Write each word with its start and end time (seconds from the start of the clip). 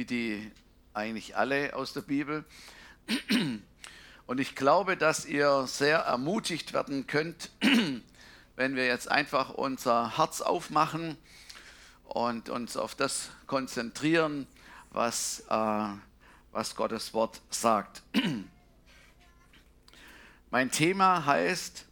wie 0.00 0.06
die 0.06 0.50
eigentlich 0.94 1.36
alle 1.36 1.76
aus 1.76 1.92
der 1.92 2.00
Bibel. 2.00 2.46
Und 4.26 4.40
ich 4.40 4.54
glaube, 4.54 4.96
dass 4.96 5.26
ihr 5.26 5.66
sehr 5.66 5.98
ermutigt 5.98 6.72
werden 6.72 7.06
könnt, 7.06 7.50
wenn 8.56 8.76
wir 8.76 8.86
jetzt 8.86 9.10
einfach 9.10 9.50
unser 9.50 10.16
Herz 10.16 10.40
aufmachen 10.40 11.18
und 12.04 12.48
uns 12.48 12.78
auf 12.78 12.94
das 12.94 13.28
konzentrieren, 13.46 14.46
was, 14.88 15.40
äh, 15.50 15.88
was 16.50 16.76
Gottes 16.76 17.12
Wort 17.12 17.42
sagt. 17.50 18.00
Mein 20.50 20.70
Thema 20.70 21.26
heißt, 21.26 21.84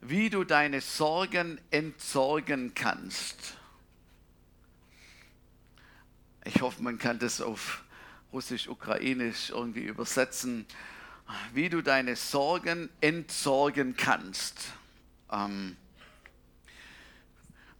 wie 0.00 0.28
du 0.28 0.42
deine 0.42 0.80
Sorgen 0.80 1.60
entsorgen 1.70 2.74
kannst. 2.74 3.57
Ich 6.44 6.60
hoffe, 6.62 6.82
man 6.82 6.98
kann 6.98 7.18
das 7.18 7.40
auf 7.40 7.82
Russisch, 8.32 8.68
Ukrainisch 8.68 9.50
irgendwie 9.50 9.84
übersetzen. 9.84 10.66
Wie 11.52 11.68
du 11.68 11.82
deine 11.82 12.16
Sorgen 12.16 12.88
entsorgen 13.00 13.96
kannst. 13.96 14.72
Ähm, 15.30 15.76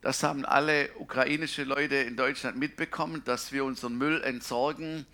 das 0.01 0.23
haben 0.23 0.45
alle 0.45 0.91
ukrainische 0.99 1.65
Leute 1.65 1.97
in 1.97 2.17
Deutschland 2.17 2.57
mitbekommen, 2.57 3.23
dass 3.25 3.53
wir 3.53 3.65
unseren 3.65 3.97
Müll 3.97 4.23
entsorgen 4.23 5.07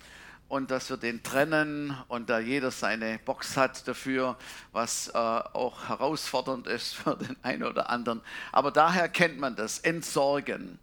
und 0.47 0.69
dass 0.69 0.89
wir 0.89 0.97
den 0.97 1.23
trennen 1.23 1.97
und 2.07 2.29
da 2.29 2.39
jeder 2.39 2.71
seine 2.71 3.19
Box 3.25 3.57
hat 3.57 3.87
dafür, 3.87 4.37
was 4.71 5.07
äh, 5.07 5.13
auch 5.13 5.89
herausfordernd 5.89 6.67
ist 6.67 6.93
für 6.95 7.15
den 7.15 7.35
einen 7.41 7.63
oder 7.63 7.89
anderen. 7.89 8.21
Aber 8.51 8.71
daher 8.71 9.09
kennt 9.09 9.39
man 9.39 9.55
das, 9.55 9.79
entsorgen. 9.79 10.77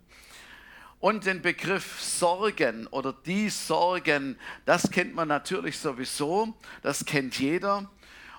Und 1.02 1.27
den 1.27 1.42
Begriff 1.42 2.01
Sorgen 2.01 2.87
oder 2.87 3.12
die 3.12 3.48
Sorgen, 3.48 4.38
das 4.66 4.88
kennt 4.93 5.16
man 5.16 5.27
natürlich 5.27 5.77
sowieso, 5.80 6.55
das 6.80 7.05
kennt 7.05 7.41
jeder. 7.41 7.90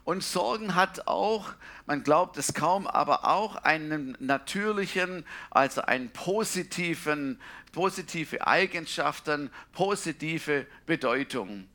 Und 0.05 0.23
Sorgen 0.23 0.73
hat 0.73 1.05
auch, 1.05 1.49
man 1.87 2.03
glaubt 2.03 2.37
es 2.37 2.53
kaum, 2.53 2.87
aber 2.87 3.27
auch 3.27 3.57
einen 3.57 4.15
natürlichen, 4.21 5.25
also 5.51 5.81
einen 5.81 6.09
positiven, 6.11 7.37
positive 7.73 8.47
Eigenschaften, 8.47 9.49
positive 9.73 10.65
Bedeutung. 10.85 11.67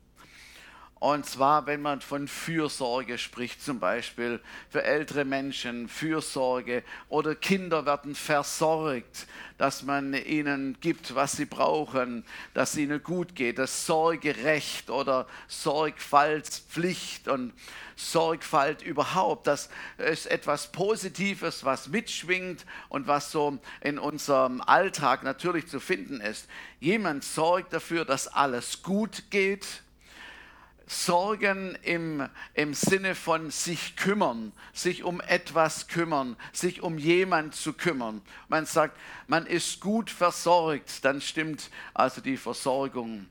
Und 0.99 1.25
zwar, 1.25 1.65
wenn 1.65 1.81
man 1.81 2.01
von 2.01 2.27
Fürsorge 2.27 3.17
spricht, 3.17 3.63
zum 3.63 3.79
Beispiel 3.79 4.41
für 4.69 4.83
ältere 4.83 5.23
Menschen, 5.23 5.87
Fürsorge 5.87 6.83
oder 7.07 7.35
Kinder 7.35 7.85
werden 7.85 8.15
versorgt, 8.15 9.25
dass 9.57 9.83
man 9.83 10.13
ihnen 10.13 10.77
gibt, 10.81 11.15
was 11.15 11.33
sie 11.33 11.45
brauchen, 11.45 12.25
dass 12.53 12.71
es 12.71 12.79
ihnen 12.79 13.01
gut 13.01 13.33
geht, 13.33 13.59
das 13.59 13.85
Sorgerecht 13.85 14.89
oder 14.89 15.25
Sorgfaltspflicht 15.47 17.29
und 17.29 17.53
Sorgfalt 17.95 18.81
überhaupt. 18.81 19.47
Das 19.47 19.69
ist 19.97 20.25
etwas 20.25 20.69
Positives, 20.73 21.63
was 21.63 21.87
mitschwingt 21.87 22.65
und 22.89 23.07
was 23.07 23.31
so 23.31 23.57
in 23.79 23.99
unserem 23.99 24.59
Alltag 24.59 25.23
natürlich 25.23 25.67
zu 25.67 25.79
finden 25.79 26.19
ist. 26.19 26.49
Jemand 26.81 27.23
sorgt 27.23 27.71
dafür, 27.71 28.03
dass 28.03 28.27
alles 28.27 28.83
gut 28.83 29.23
geht 29.29 29.65
Sorgen 30.91 31.77
im, 31.83 32.27
im 32.55 32.73
Sinne 32.73 33.13
von 33.13 33.51
sich 33.51 33.95
kümmern, 33.95 34.51
sich 34.73 35.03
um 35.03 35.21
etwas 35.21 35.87
kümmern, 35.87 36.35
sich 36.51 36.81
um 36.81 36.97
jemand 36.97 37.53
zu 37.53 37.73
kümmern. 37.73 38.23
Man 38.47 38.65
sagt, 38.65 38.97
man 39.27 39.45
ist 39.45 39.81
gut 39.81 40.09
versorgt, 40.09 41.05
dann 41.05 41.21
stimmt 41.21 41.69
also 41.93 42.21
die 42.21 42.37
Versorgung. 42.37 43.27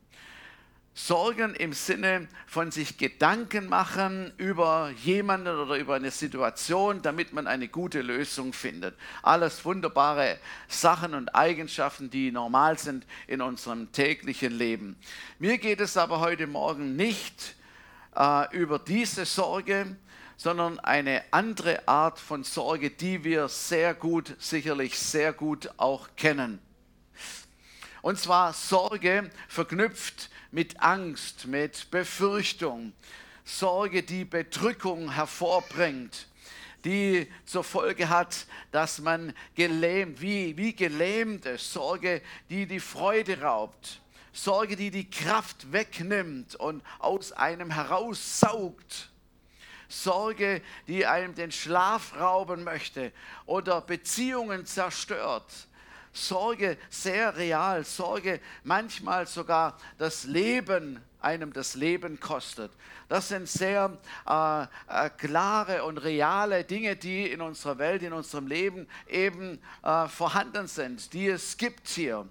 Sorgen 1.01 1.55
im 1.55 1.75
Sinne 1.75 2.27
von 2.49 2.73
sich 2.73 2.99
Gedanken 2.99 3.69
machen 3.69 4.33
über 4.37 4.91
jemanden 5.05 5.57
oder 5.57 5.77
über 5.77 5.95
eine 5.95 6.11
Situation, 6.11 7.03
damit 7.03 7.33
man 7.33 7.47
eine 7.47 7.69
gute 7.69 8.03
Lösung 8.03 8.53
findet. 8.53 8.97
Alles 9.23 9.65
wunderbare 9.65 10.41
Sachen 10.67 11.15
und 11.15 11.37
Eigenschaften, 11.37 12.11
die 12.11 12.33
normal 12.33 12.79
sind 12.79 13.07
in 13.29 13.41
unserem 13.41 13.93
täglichen 13.93 14.53
Leben. 14.53 14.97
Mir 15.39 15.59
geht 15.59 15.81
es 15.81 15.97
aber 15.97 16.19
heute 16.19 16.49
Morgen 16.49 16.97
nicht 16.97 17.55
äh, 18.17 18.57
über 18.57 18.81
diese 18.81 19.25
Sorge, 19.25 19.97
sondern 20.37 20.81
eine 20.81 21.23
andere 21.31 21.87
Art 21.87 22.19
von 22.19 22.43
Sorge, 22.43 22.91
die 22.91 23.23
wir 23.23 23.49
sehr 23.49 23.95
gut, 23.95 24.35
sicherlich 24.41 24.99
sehr 24.99 25.33
gut 25.33 25.71
auch 25.77 26.09
kennen. 26.17 26.59
Und 28.03 28.19
zwar 28.19 28.53
Sorge 28.53 29.31
verknüpft 29.49 30.31
mit 30.51 30.81
Angst, 30.81 31.47
mit 31.47 31.91
Befürchtung. 31.91 32.93
Sorge, 33.45 34.03
die 34.03 34.25
Bedrückung 34.25 35.15
hervorbringt, 35.15 36.29
die 36.85 37.27
zur 37.47 37.65
Folge 37.65 38.09
hat, 38.09 38.47
dass 38.73 38.99
man 38.99 39.33
gelähmt, 39.55 40.21
wie, 40.21 40.57
wie 40.57 40.75
gelähmt 40.75 41.47
ist. 41.47 41.73
Sorge, 41.73 42.23
die 42.51 42.67
die 42.67 42.81
Freude 42.81 43.41
raubt. 43.41 44.01
Sorge, 44.33 44.77
die 44.77 44.91
die 44.91 45.09
Kraft 45.09 45.73
wegnimmt 45.73 46.55
und 46.57 46.83
aus 46.99 47.33
einem 47.33 47.71
heraussaugt. 47.71 49.11
Sorge, 49.89 50.61
die 50.87 51.07
einem 51.07 51.35
den 51.35 51.51
Schlaf 51.51 52.15
rauben 52.17 52.63
möchte 52.63 53.13
oder 53.47 53.81
Beziehungen 53.81 54.67
zerstört. 54.67 55.68
Sorge 56.27 56.77
sehr 56.91 57.37
real, 57.37 57.85
Sorge 57.85 58.41
manchmal 58.65 59.27
sogar 59.27 59.77
das 59.99 60.25
Leben, 60.25 61.01
einem 61.21 61.53
das 61.53 61.75
Leben 61.75 62.21
kostet. 62.21 62.71
Das 63.09 63.29
sind 63.29 63.49
sehr 63.49 63.97
äh, 64.27 64.63
äh, 64.63 65.11
klare 65.17 65.85
und 65.85 65.99
reale 65.99 66.65
Dinge, 66.65 66.97
die 66.97 67.31
in 67.31 67.41
unserer 67.41 67.79
Welt, 67.79 68.03
in 68.03 68.13
unserem 68.13 68.47
Leben 68.47 68.87
eben 69.09 69.59
äh, 69.83 70.07
vorhanden 70.09 70.67
sind, 70.67 71.13
die 71.13 71.29
es 71.29 71.57
gibt 71.57 71.89
hier. 71.89 72.27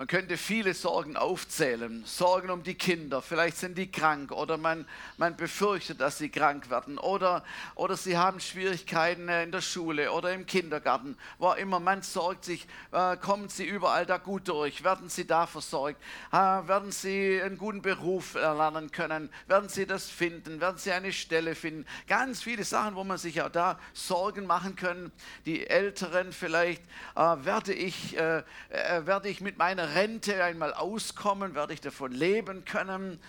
Man 0.00 0.06
könnte 0.06 0.38
viele 0.38 0.72
Sorgen 0.72 1.18
aufzählen. 1.18 2.02
Sorgen 2.06 2.48
um 2.48 2.62
die 2.62 2.74
Kinder, 2.74 3.20
vielleicht 3.20 3.58
sind 3.58 3.76
die 3.76 3.92
krank 3.92 4.32
oder 4.32 4.56
man, 4.56 4.86
man 5.18 5.36
befürchtet, 5.36 6.00
dass 6.00 6.16
sie 6.16 6.30
krank 6.30 6.70
werden 6.70 6.96
oder, 6.96 7.44
oder 7.74 7.98
sie 7.98 8.16
haben 8.16 8.40
Schwierigkeiten 8.40 9.28
in 9.28 9.52
der 9.52 9.60
Schule 9.60 10.10
oder 10.10 10.32
im 10.32 10.46
Kindergarten, 10.46 11.18
wo 11.36 11.52
immer. 11.52 11.80
Man 11.80 12.00
sorgt 12.00 12.46
sich, 12.46 12.66
äh, 12.92 13.18
kommen 13.18 13.50
sie 13.50 13.66
überall 13.66 14.06
da 14.06 14.16
gut 14.16 14.48
durch, 14.48 14.82
werden 14.84 15.10
sie 15.10 15.26
da 15.26 15.46
versorgt, 15.46 16.00
äh, 16.32 16.36
werden 16.36 16.92
sie 16.92 17.38
einen 17.42 17.58
guten 17.58 17.82
Beruf 17.82 18.36
erlernen 18.36 18.90
können, 18.92 19.28
werden 19.48 19.68
sie 19.68 19.84
das 19.84 20.08
finden, 20.08 20.62
werden 20.62 20.78
sie 20.78 20.92
eine 20.92 21.12
Stelle 21.12 21.54
finden. 21.54 21.84
Ganz 22.06 22.42
viele 22.42 22.64
Sachen, 22.64 22.94
wo 22.94 23.04
man 23.04 23.18
sich 23.18 23.42
auch 23.42 23.50
da 23.50 23.78
Sorgen 23.92 24.46
machen 24.46 24.76
können. 24.76 25.12
Die 25.44 25.66
Älteren 25.66 26.32
vielleicht, 26.32 26.82
äh, 27.16 27.20
werde, 27.44 27.74
ich, 27.74 28.16
äh, 28.16 28.38
äh, 28.70 29.04
werde 29.04 29.28
ich 29.28 29.42
mit 29.42 29.58
meiner 29.58 29.89
Rente 29.94 30.42
einmal 30.42 30.74
auskommen? 30.74 31.54
Werde 31.54 31.74
ich 31.74 31.80
davon 31.80 32.12
leben 32.12 32.64
können? 32.64 33.20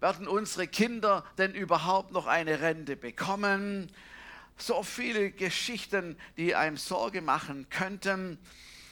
Werden 0.00 0.28
unsere 0.28 0.66
Kinder 0.66 1.24
denn 1.38 1.54
überhaupt 1.54 2.12
noch 2.12 2.26
eine 2.26 2.60
Rente 2.60 2.96
bekommen? 2.96 3.90
So 4.56 4.82
viele 4.82 5.30
Geschichten, 5.30 6.16
die 6.36 6.54
einem 6.54 6.76
Sorge 6.76 7.22
machen 7.22 7.68
könnten. 7.70 8.38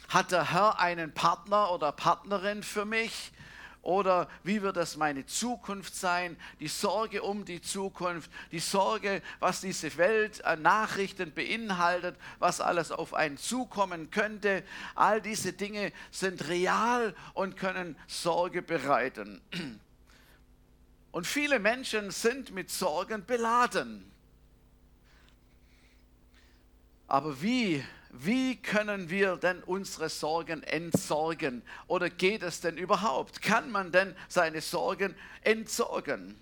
Hat 0.09 0.31
der 0.31 0.51
Herr 0.51 0.79
einen 0.79 1.13
Partner 1.13 1.71
oder 1.71 1.91
Partnerin 1.91 2.63
für 2.63 2.85
mich? 2.85 3.31
Oder 3.83 4.29
wie 4.43 4.61
wird 4.61 4.77
das 4.77 4.95
meine 4.95 5.25
Zukunft 5.25 5.93
sein? 5.93 6.37
Die 6.61 6.69
Sorge 6.69 7.21
um 7.21 7.43
die 7.43 7.61
Zukunft, 7.61 8.31
die 8.53 8.59
Sorge, 8.59 9.21
was 9.41 9.59
diese 9.59 9.97
Welt 9.97 10.43
an 10.45 10.61
Nachrichten 10.61 11.33
beinhaltet, 11.33 12.15
was 12.39 12.61
alles 12.61 12.93
auf 12.93 13.13
einen 13.13 13.37
zukommen 13.37 14.09
könnte. 14.09 14.63
All 14.95 15.21
diese 15.21 15.51
Dinge 15.51 15.91
sind 16.11 16.47
real 16.47 17.13
und 17.33 17.57
können 17.57 17.97
Sorge 18.07 18.61
bereiten. 18.61 19.41
Und 21.11 21.27
viele 21.27 21.59
Menschen 21.59 22.09
sind 22.09 22.51
mit 22.51 22.71
Sorgen 22.71 23.25
beladen. 23.25 24.09
Aber 27.05 27.41
wie 27.41 27.83
wie 28.15 28.57
können 28.57 29.09
wir 29.09 29.37
denn 29.37 29.63
unsere 29.63 30.07
Sorgen 30.07 30.61
entsorgen? 30.61 31.63
Oder 31.87 32.11
geht 32.11 32.43
es 32.43 32.61
denn 32.61 32.77
überhaupt? 32.77 33.41
Kann 33.41 33.71
man 33.71 33.91
denn 33.91 34.15
seine 34.29 34.61
Sorgen 34.61 35.15
entsorgen? 35.41 36.39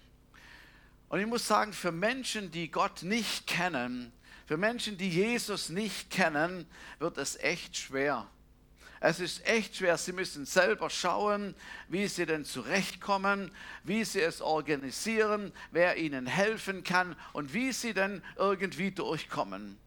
Und 1.08 1.22
ich 1.22 1.26
muss 1.26 1.48
sagen, 1.48 1.72
für 1.72 1.94
Menschen, 1.94 2.52
die 2.52 2.70
Gott 2.70 3.04
nicht 3.04 3.48
kennen, 3.48 4.12
für 4.48 4.58
Menschen, 4.58 4.98
die 4.98 5.10
Jesus 5.10 5.70
nicht 5.70 6.10
kennen, 6.10 6.68
wird 7.00 7.18
es 7.18 7.38
echt 7.38 7.78
schwer. 7.78 8.28
Es 9.00 9.22
ist 9.22 9.48
echt 9.48 9.78
schwer. 9.78 9.98
Sie 9.98 10.12
müssen 10.12 10.46
selber 10.46 10.90
schauen, 10.90 11.56
wie 11.88 12.08
sie 12.08 12.26
denn 12.26 12.44
zurechtkommen, 12.44 13.50
wie 13.86 14.04
sie 14.04 14.20
es 14.20 14.42
organisieren, 14.42 15.54
wer 15.72 15.96
ihnen 15.96 16.28
helfen 16.28 16.84
kann 16.84 17.16
und 17.32 17.54
wie 17.54 17.72
sie 17.72 17.94
denn 17.94 18.22
irgendwie 18.36 18.92
durchkommen. 18.92 19.80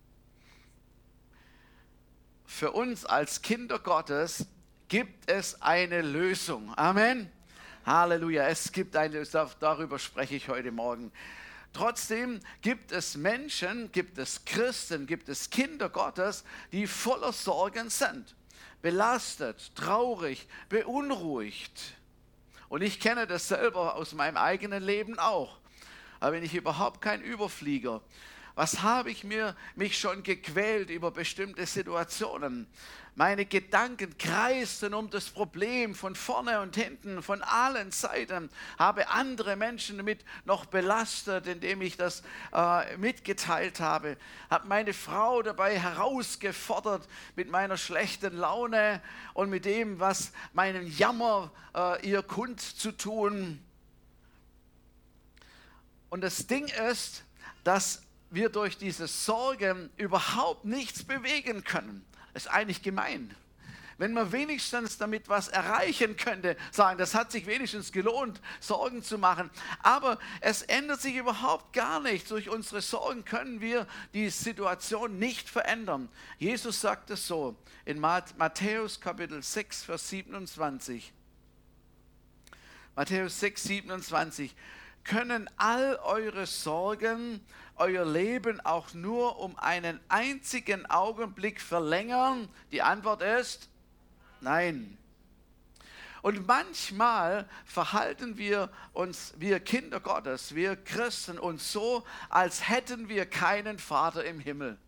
Für 2.44 2.72
uns 2.72 3.04
als 3.04 3.42
Kinder 3.42 3.78
Gottes 3.78 4.46
gibt 4.88 5.30
es 5.30 5.60
eine 5.62 6.02
Lösung. 6.02 6.72
Amen. 6.76 7.30
Halleluja, 7.86 8.46
es 8.48 8.70
gibt 8.72 8.96
eine 8.96 9.18
Lösung. 9.18 9.48
Darüber 9.60 9.98
spreche 9.98 10.36
ich 10.36 10.48
heute 10.48 10.70
Morgen. 10.70 11.12
Trotzdem 11.72 12.38
gibt 12.62 12.92
es 12.92 13.16
Menschen, 13.16 13.90
gibt 13.90 14.18
es 14.18 14.44
Christen, 14.44 15.06
gibt 15.06 15.28
es 15.28 15.50
Kinder 15.50 15.88
Gottes, 15.88 16.44
die 16.70 16.86
voller 16.86 17.32
Sorgen 17.32 17.90
sind. 17.90 18.36
Belastet, 18.80 19.74
traurig, 19.74 20.46
beunruhigt. 20.68 21.94
Und 22.68 22.82
ich 22.82 23.00
kenne 23.00 23.26
das 23.26 23.48
selber 23.48 23.96
aus 23.96 24.14
meinem 24.14 24.36
eigenen 24.36 24.82
Leben 24.82 25.18
auch. 25.18 25.58
Aber 26.20 26.32
bin 26.32 26.44
ich 26.44 26.54
überhaupt 26.54 27.00
kein 27.00 27.20
Überflieger. 27.20 28.02
Was 28.54 28.82
habe 28.82 29.10
ich 29.10 29.24
mir 29.24 29.56
mich 29.74 29.98
schon 29.98 30.22
gequält 30.22 30.88
über 30.88 31.10
bestimmte 31.10 31.66
Situationen? 31.66 32.68
Meine 33.16 33.46
Gedanken 33.46 34.16
kreisten 34.18 34.94
um 34.94 35.10
das 35.10 35.30
Problem 35.30 35.94
von 35.94 36.16
vorne 36.16 36.60
und 36.60 36.76
hinten, 36.76 37.22
von 37.22 37.42
allen 37.42 37.90
Seiten. 37.92 38.50
Habe 38.76 39.08
andere 39.08 39.54
Menschen 39.54 39.96
damit 39.98 40.24
noch 40.44 40.66
belastet, 40.66 41.46
indem 41.46 41.80
ich 41.80 41.96
das 41.96 42.22
äh, 42.52 42.96
mitgeteilt 42.96 43.78
habe. 43.78 44.16
Habe 44.50 44.68
meine 44.68 44.92
Frau 44.92 45.42
dabei 45.42 45.78
herausgefordert 45.78 47.08
mit 47.36 47.50
meiner 47.50 47.76
schlechten 47.76 48.36
Laune 48.36 49.00
und 49.32 49.50
mit 49.50 49.64
dem, 49.64 50.00
was 50.00 50.32
meinen 50.52 50.86
Jammer 50.86 51.52
äh, 51.74 52.08
ihr 52.08 52.22
kund 52.22 52.60
zu 52.60 52.90
tun. 52.90 53.60
Und 56.10 56.20
das 56.20 56.46
Ding 56.48 56.66
ist, 56.66 57.24
dass 57.64 58.03
wir 58.34 58.48
durch 58.48 58.76
diese 58.76 59.06
Sorge 59.06 59.90
überhaupt 59.96 60.64
nichts 60.64 61.04
bewegen 61.04 61.64
können 61.64 62.04
ist 62.34 62.48
eigentlich 62.48 62.82
gemein. 62.82 63.34
Wenn 63.96 64.12
man 64.12 64.32
wenigstens 64.32 64.98
damit 64.98 65.28
was 65.28 65.46
erreichen 65.46 66.16
könnte, 66.16 66.56
sagen, 66.72 66.98
das 66.98 67.14
hat 67.14 67.30
sich 67.30 67.46
wenigstens 67.46 67.92
gelohnt, 67.92 68.40
Sorgen 68.58 69.04
zu 69.04 69.18
machen. 69.18 69.50
Aber 69.84 70.18
es 70.40 70.62
ändert 70.62 71.00
sich 71.00 71.14
überhaupt 71.14 71.72
gar 71.72 72.00
nichts. 72.00 72.28
Durch 72.30 72.48
unsere 72.48 72.82
Sorgen 72.82 73.24
können 73.24 73.60
wir 73.60 73.86
die 74.12 74.30
Situation 74.30 75.20
nicht 75.20 75.48
verändern. 75.48 76.08
Jesus 76.38 76.80
sagt 76.80 77.10
es 77.10 77.28
so 77.28 77.56
in 77.84 78.00
Matthäus 78.00 79.00
Kapitel 79.00 79.40
6, 79.40 79.84
Vers 79.84 80.08
27. 80.08 81.12
Matthäus 82.96 83.38
6, 83.38 83.62
27. 83.62 84.56
Können 85.04 85.48
all 85.56 86.00
eure 86.02 86.46
Sorgen 86.46 87.40
euer 87.76 88.04
Leben 88.04 88.60
auch 88.60 88.94
nur 88.94 89.38
um 89.38 89.58
einen 89.58 90.00
einzigen 90.08 90.86
Augenblick 90.86 91.60
verlängern? 91.60 92.48
Die 92.72 92.82
Antwort 92.82 93.22
ist 93.22 93.68
nein. 94.40 94.96
Und 96.22 96.46
manchmal 96.46 97.46
verhalten 97.66 98.38
wir 98.38 98.70
uns, 98.94 99.34
wir 99.36 99.60
Kinder 99.60 100.00
Gottes, 100.00 100.54
wir 100.54 100.74
Christen, 100.74 101.38
uns 101.38 101.70
so, 101.70 102.02
als 102.30 102.66
hätten 102.66 103.10
wir 103.10 103.26
keinen 103.26 103.78
Vater 103.78 104.24
im 104.24 104.40
Himmel. 104.40 104.78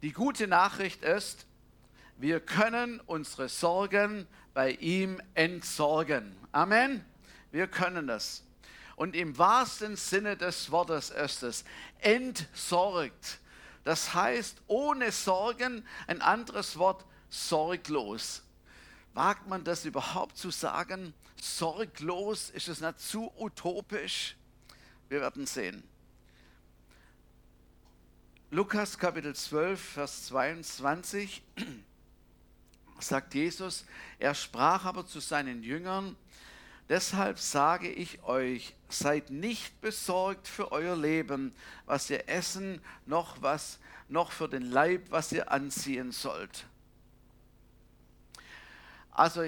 Die 0.00 0.12
gute 0.12 0.46
Nachricht 0.46 1.02
ist, 1.02 1.46
wir 2.16 2.40
können 2.40 3.00
unsere 3.00 3.50
Sorgen 3.50 4.26
bei 4.54 4.70
ihm 4.70 5.20
entsorgen. 5.34 6.34
Amen. 6.52 7.04
Wir 7.52 7.66
können 7.66 8.06
das 8.06 8.45
und 8.96 9.14
im 9.14 9.36
wahrsten 9.36 9.94
Sinne 9.96 10.36
des 10.36 10.70
Wortes 10.70 11.10
ist 11.10 11.42
es 11.42 11.64
entsorgt. 12.00 13.40
Das 13.84 14.14
heißt, 14.14 14.62
ohne 14.66 15.12
Sorgen, 15.12 15.86
ein 16.06 16.22
anderes 16.22 16.76
Wort, 16.78 17.04
sorglos. 17.28 18.42
Wagt 19.14 19.46
man 19.46 19.62
das 19.64 19.84
überhaupt 19.84 20.36
zu 20.36 20.50
sagen? 20.50 21.14
Sorglos, 21.40 22.50
ist 22.50 22.68
es 22.68 22.80
nicht 22.80 22.98
zu 22.98 23.30
utopisch? 23.38 24.36
Wir 25.08 25.20
werden 25.20 25.46
sehen. 25.46 25.84
Lukas 28.50 28.98
Kapitel 28.98 29.34
12, 29.34 29.80
Vers 29.80 30.26
22 30.26 31.42
sagt 32.98 33.34
Jesus, 33.34 33.84
er 34.18 34.34
sprach 34.34 34.84
aber 34.84 35.06
zu 35.06 35.20
seinen 35.20 35.62
Jüngern, 35.62 36.16
Deshalb 36.88 37.38
sage 37.38 37.88
ich 37.90 38.22
euch, 38.22 38.76
seid 38.88 39.30
nicht 39.30 39.80
besorgt 39.80 40.46
für 40.46 40.70
euer 40.70 40.96
Leben, 40.96 41.52
was 41.84 42.08
ihr 42.10 42.28
essen, 42.28 42.80
noch 43.06 43.42
was, 43.42 43.80
noch 44.08 44.30
für 44.30 44.48
den 44.48 44.62
Leib, 44.62 45.10
was 45.10 45.32
ihr 45.32 45.50
anziehen 45.50 46.12
sollt. 46.12 46.66
Also, 49.10 49.42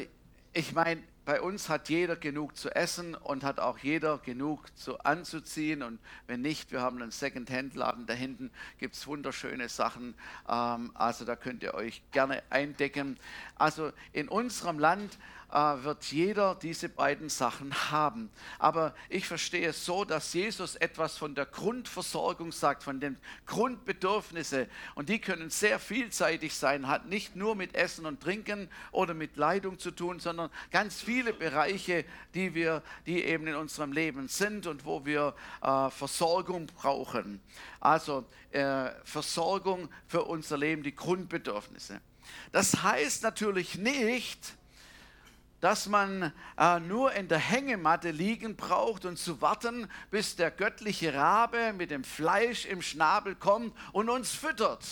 ich 0.52 0.72
meine, 0.72 1.02
bei 1.28 1.42
uns 1.42 1.68
hat 1.68 1.90
jeder 1.90 2.16
genug 2.16 2.56
zu 2.56 2.74
essen 2.74 3.14
und 3.14 3.44
hat 3.44 3.60
auch 3.60 3.76
jeder 3.76 4.16
genug 4.16 4.74
zu 4.78 4.98
anzuziehen. 5.00 5.82
Und 5.82 6.00
wenn 6.26 6.40
nicht, 6.40 6.72
wir 6.72 6.80
haben 6.80 7.02
einen 7.02 7.10
Second-Hand-Laden 7.10 8.06
da 8.06 8.14
hinten, 8.14 8.50
gibt 8.78 8.94
es 8.94 9.06
wunderschöne 9.06 9.68
Sachen. 9.68 10.14
Ähm, 10.48 10.90
also 10.94 11.26
da 11.26 11.36
könnt 11.36 11.62
ihr 11.62 11.74
euch 11.74 12.00
gerne 12.12 12.42
eindecken. 12.48 13.20
Also 13.56 13.92
in 14.14 14.30
unserem 14.30 14.78
Land 14.78 15.18
wird 15.50 16.04
jeder 16.04 16.54
diese 16.54 16.88
beiden 16.88 17.30
Sachen 17.30 17.90
haben. 17.90 18.30
Aber 18.58 18.94
ich 19.08 19.26
verstehe 19.26 19.68
es 19.68 19.84
so, 19.84 20.04
dass 20.04 20.34
Jesus 20.34 20.76
etwas 20.76 21.16
von 21.16 21.34
der 21.34 21.46
Grundversorgung 21.46 22.52
sagt, 22.52 22.82
von 22.82 23.00
den 23.00 23.16
Grundbedürfnissen. 23.46 24.66
Und 24.94 25.08
die 25.08 25.20
können 25.20 25.48
sehr 25.48 25.78
vielseitig 25.78 26.54
sein, 26.54 26.86
hat 26.86 27.06
nicht 27.06 27.34
nur 27.34 27.54
mit 27.54 27.74
Essen 27.74 28.04
und 28.04 28.20
Trinken 28.20 28.68
oder 28.92 29.14
mit 29.14 29.36
Leidung 29.36 29.78
zu 29.78 29.90
tun, 29.90 30.20
sondern 30.20 30.50
ganz 30.70 31.00
viele 31.00 31.32
Bereiche, 31.32 32.04
die 32.34 32.54
wir, 32.54 32.82
die 33.06 33.24
eben 33.24 33.46
in 33.46 33.54
unserem 33.54 33.92
Leben 33.92 34.28
sind 34.28 34.66
und 34.66 34.84
wo 34.84 35.06
wir 35.06 35.34
äh, 35.62 35.88
Versorgung 35.90 36.66
brauchen. 36.66 37.40
Also 37.80 38.26
äh, 38.50 38.90
Versorgung 39.04 39.88
für 40.06 40.24
unser 40.24 40.58
Leben, 40.58 40.82
die 40.82 40.94
Grundbedürfnisse. 40.94 42.00
Das 42.52 42.82
heißt 42.82 43.22
natürlich 43.22 43.76
nicht, 43.76 44.57
dass 45.60 45.88
man 45.88 46.32
äh, 46.56 46.80
nur 46.80 47.12
in 47.12 47.28
der 47.28 47.38
Hängematte 47.38 48.10
liegen 48.10 48.56
braucht 48.56 49.04
und 49.04 49.18
zu 49.18 49.40
warten, 49.40 49.88
bis 50.10 50.36
der 50.36 50.50
göttliche 50.50 51.14
Rabe 51.14 51.72
mit 51.72 51.90
dem 51.90 52.04
Fleisch 52.04 52.64
im 52.64 52.82
Schnabel 52.82 53.34
kommt 53.34 53.76
und 53.92 54.08
uns 54.08 54.32
füttert. 54.32 54.84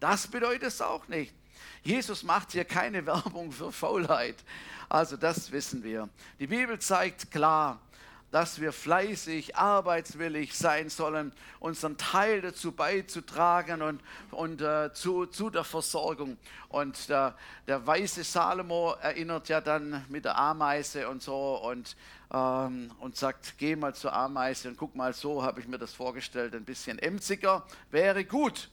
Das 0.00 0.26
bedeutet 0.26 0.64
es 0.64 0.80
auch 0.80 1.06
nicht. 1.08 1.32
Jesus 1.82 2.22
macht 2.22 2.52
hier 2.52 2.64
keine 2.64 3.06
Werbung 3.06 3.52
für 3.52 3.70
Faulheit. 3.70 4.36
Also 4.88 5.16
das 5.16 5.52
wissen 5.52 5.82
wir. 5.82 6.08
Die 6.38 6.46
Bibel 6.46 6.78
zeigt 6.78 7.30
klar, 7.30 7.80
dass 8.34 8.60
wir 8.60 8.72
fleißig, 8.72 9.54
arbeitswillig 9.54 10.58
sein 10.58 10.88
sollen, 10.88 11.30
unseren 11.60 11.96
Teil 11.96 12.40
dazu 12.40 12.72
beizutragen 12.72 13.80
und, 13.80 14.02
und 14.32 14.60
äh, 14.60 14.92
zu, 14.92 15.26
zu 15.26 15.50
der 15.50 15.62
Versorgung. 15.62 16.36
Und 16.68 17.08
der, 17.08 17.36
der 17.68 17.86
weise 17.86 18.24
Salomo 18.24 18.94
erinnert 19.00 19.48
ja 19.48 19.60
dann 19.60 20.04
mit 20.08 20.24
der 20.24 20.36
Ameise 20.36 21.08
und 21.08 21.22
so 21.22 21.64
und, 21.64 21.94
ähm, 22.32 22.90
und 22.98 23.14
sagt, 23.14 23.54
geh 23.56 23.76
mal 23.76 23.94
zur 23.94 24.12
Ameise 24.12 24.68
und 24.68 24.78
guck 24.78 24.96
mal, 24.96 25.12
so 25.12 25.44
habe 25.44 25.60
ich 25.60 25.68
mir 25.68 25.78
das 25.78 25.94
vorgestellt, 25.94 26.56
ein 26.56 26.64
bisschen 26.64 26.98
emsiger, 26.98 27.64
wäre 27.92 28.24
gut. 28.24 28.68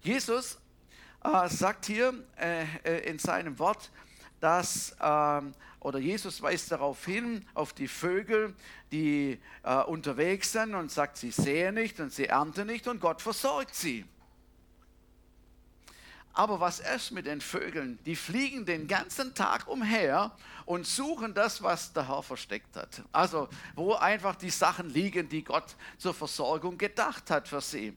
Jesus 0.00 0.56
äh, 1.22 1.50
sagt 1.50 1.84
hier 1.84 2.14
äh, 2.40 2.64
äh 2.82 3.10
in 3.10 3.18
seinem 3.18 3.58
Wort, 3.58 3.90
dass 4.44 4.94
ähm, 5.00 5.54
oder 5.80 5.98
Jesus 5.98 6.42
weist 6.42 6.70
darauf 6.70 7.02
hin, 7.06 7.46
auf 7.54 7.72
die 7.72 7.88
Vögel, 7.88 8.54
die 8.92 9.40
äh, 9.62 9.82
unterwegs 9.84 10.52
sind 10.52 10.74
und 10.74 10.90
sagt, 10.92 11.16
sie 11.16 11.30
sehen 11.30 11.76
nicht 11.76 11.98
und 11.98 12.12
sie 12.12 12.26
ernten 12.26 12.66
nicht 12.66 12.86
und 12.86 13.00
Gott 13.00 13.22
versorgt 13.22 13.74
sie. 13.74 14.04
Aber 16.34 16.60
was 16.60 16.80
ist 16.80 17.10
mit 17.12 17.24
den 17.24 17.40
Vögeln? 17.40 17.98
Die 18.04 18.16
fliegen 18.16 18.66
den 18.66 18.86
ganzen 18.86 19.34
Tag 19.34 19.66
umher 19.66 20.32
und 20.66 20.86
suchen 20.86 21.32
das, 21.32 21.62
was 21.62 21.94
der 21.94 22.08
Herr 22.08 22.22
versteckt 22.22 22.76
hat. 22.76 23.02
Also 23.12 23.48
wo 23.74 23.94
einfach 23.94 24.36
die 24.36 24.50
Sachen 24.50 24.90
liegen, 24.90 25.30
die 25.30 25.42
Gott 25.44 25.74
zur 25.96 26.12
Versorgung 26.12 26.76
gedacht 26.76 27.30
hat 27.30 27.48
für 27.48 27.62
sie. 27.62 27.96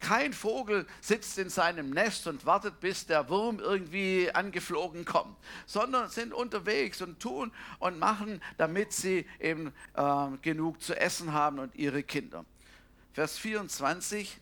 Kein 0.00 0.32
Vogel 0.32 0.86
sitzt 1.00 1.38
in 1.38 1.50
seinem 1.50 1.90
Nest 1.90 2.26
und 2.26 2.46
wartet, 2.46 2.80
bis 2.80 3.06
der 3.06 3.28
Wurm 3.28 3.60
irgendwie 3.60 4.30
angeflogen 4.32 5.04
kommt, 5.04 5.36
sondern 5.66 6.08
sind 6.08 6.32
unterwegs 6.32 7.02
und 7.02 7.20
tun 7.20 7.52
und 7.78 7.98
machen, 7.98 8.42
damit 8.56 8.92
sie 8.92 9.26
eben 9.38 9.72
äh, 9.94 10.26
genug 10.42 10.82
zu 10.82 10.98
essen 10.98 11.32
haben 11.32 11.58
und 11.58 11.74
ihre 11.74 12.02
Kinder. 12.02 12.44
Vers 13.12 13.38
24. 13.38 14.38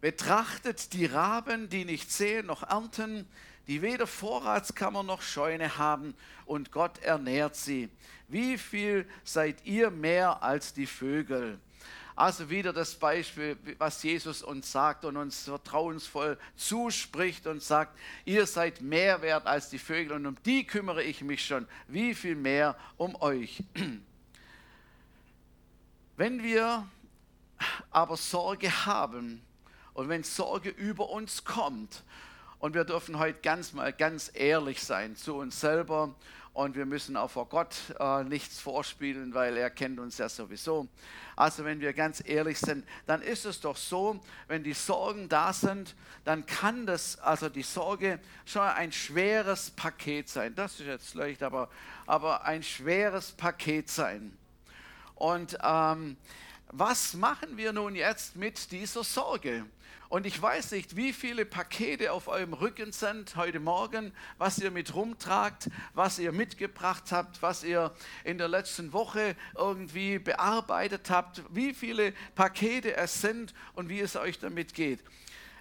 Betrachtet 0.00 0.94
die 0.94 1.04
Raben, 1.04 1.68
die 1.68 1.84
nicht 1.84 2.10
sehen 2.10 2.46
noch 2.46 2.62
ernten, 2.62 3.28
die 3.66 3.82
weder 3.82 4.06
Vorratskammer 4.06 5.02
noch 5.02 5.20
Scheune 5.20 5.76
haben, 5.76 6.14
und 6.46 6.72
Gott 6.72 6.98
ernährt 7.00 7.54
sie. 7.54 7.90
Wie 8.26 8.56
viel 8.56 9.06
seid 9.22 9.64
ihr 9.66 9.90
mehr 9.90 10.42
als 10.42 10.72
die 10.72 10.86
Vögel? 10.86 11.60
Also 12.20 12.50
wieder 12.50 12.74
das 12.74 12.96
Beispiel, 12.96 13.56
was 13.78 14.02
Jesus 14.02 14.42
uns 14.42 14.70
sagt 14.70 15.06
und 15.06 15.16
uns 15.16 15.44
vertrauensvoll 15.44 16.36
zuspricht 16.54 17.46
und 17.46 17.62
sagt, 17.62 17.98
ihr 18.26 18.44
seid 18.44 18.82
mehr 18.82 19.22
wert 19.22 19.46
als 19.46 19.70
die 19.70 19.78
Vögel 19.78 20.12
und 20.12 20.26
um 20.26 20.36
die 20.44 20.66
kümmere 20.66 21.02
ich 21.02 21.22
mich 21.22 21.42
schon. 21.42 21.66
Wie 21.88 22.14
viel 22.14 22.34
mehr 22.34 22.76
um 22.98 23.16
euch? 23.22 23.64
Wenn 26.18 26.42
wir 26.42 26.86
aber 27.90 28.18
Sorge 28.18 28.70
haben 28.84 29.40
und 29.94 30.10
wenn 30.10 30.22
Sorge 30.22 30.68
über 30.68 31.08
uns 31.08 31.46
kommt, 31.46 32.02
und 32.58 32.74
wir 32.74 32.84
dürfen 32.84 33.18
heute 33.18 33.40
ganz 33.40 33.72
mal 33.72 33.90
ganz 33.90 34.30
ehrlich 34.34 34.82
sein 34.82 35.16
zu 35.16 35.36
uns 35.36 35.60
selber 35.60 36.14
und 36.52 36.74
wir 36.74 36.86
müssen 36.86 37.16
auch 37.16 37.30
vor 37.30 37.48
Gott 37.48 37.76
äh, 37.98 38.24
nichts 38.24 38.60
vorspielen, 38.60 39.34
weil 39.34 39.56
er 39.56 39.70
kennt 39.70 40.00
uns 40.00 40.18
ja 40.18 40.28
sowieso. 40.28 40.88
Also 41.36 41.64
wenn 41.64 41.80
wir 41.80 41.92
ganz 41.92 42.22
ehrlich 42.26 42.58
sind, 42.58 42.84
dann 43.06 43.22
ist 43.22 43.46
es 43.46 43.60
doch 43.60 43.76
so, 43.76 44.20
wenn 44.48 44.64
die 44.64 44.72
Sorgen 44.72 45.28
da 45.28 45.52
sind, 45.52 45.94
dann 46.24 46.44
kann 46.46 46.86
das, 46.86 47.18
also 47.20 47.48
die 47.48 47.62
Sorge 47.62 48.18
schon 48.44 48.62
ein 48.62 48.92
schweres 48.92 49.70
Paket 49.70 50.28
sein. 50.28 50.54
Das 50.54 50.80
ist 50.80 50.86
jetzt 50.86 51.14
leicht, 51.14 51.42
aber, 51.42 51.70
aber 52.06 52.44
ein 52.44 52.62
schweres 52.62 53.32
Paket 53.32 53.88
sein. 53.88 54.36
Und 55.14 55.56
ähm, 55.62 56.16
was 56.72 57.14
machen 57.14 57.56
wir 57.56 57.72
nun 57.72 57.94
jetzt 57.94 58.36
mit 58.36 58.70
dieser 58.72 59.04
Sorge? 59.04 59.66
Und 60.10 60.26
ich 60.26 60.42
weiß 60.42 60.72
nicht, 60.72 60.96
wie 60.96 61.12
viele 61.12 61.46
Pakete 61.46 62.10
auf 62.10 62.26
eurem 62.26 62.52
Rücken 62.52 62.90
sind 62.90 63.36
heute 63.36 63.60
Morgen, 63.60 64.12
was 64.38 64.58
ihr 64.58 64.72
mit 64.72 64.92
rumtragt, 64.92 65.70
was 65.94 66.18
ihr 66.18 66.32
mitgebracht 66.32 67.12
habt, 67.12 67.40
was 67.42 67.62
ihr 67.62 67.94
in 68.24 68.36
der 68.36 68.48
letzten 68.48 68.92
Woche 68.92 69.36
irgendwie 69.56 70.18
bearbeitet 70.18 71.10
habt, 71.10 71.44
wie 71.54 71.72
viele 71.72 72.12
Pakete 72.34 72.96
es 72.96 73.20
sind 73.20 73.54
und 73.74 73.88
wie 73.88 74.00
es 74.00 74.16
euch 74.16 74.40
damit 74.40 74.74
geht. 74.74 74.98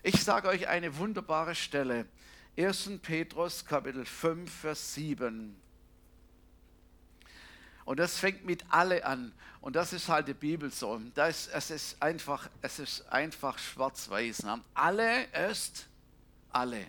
Ich 0.02 0.24
sage 0.24 0.48
euch 0.48 0.68
eine 0.68 0.98
wunderbare 0.98 1.54
Stelle. 1.54 2.08
1. 2.58 2.90
Petrus 3.04 3.64
Kapitel 3.64 4.04
5, 4.04 4.52
Vers 4.52 4.96
7. 4.96 5.56
Und 7.90 7.98
das 7.98 8.20
fängt 8.20 8.46
mit 8.46 8.64
alle 8.70 9.04
an. 9.04 9.34
Und 9.62 9.76
das 9.76 9.94
ist 9.94 10.10
halt 10.10 10.28
die 10.28 10.36
Bibel 10.36 10.72
so. 10.72 11.02
Da 11.16 11.28
es, 11.28 11.48
ist 11.48 12.00
einfach, 12.00 12.48
einfach 13.10 13.58
schwarz-weiß. 13.58 14.44
Ne? 14.44 14.62
Alle 14.76 15.24
ist 15.50 15.88
alle. 16.52 16.86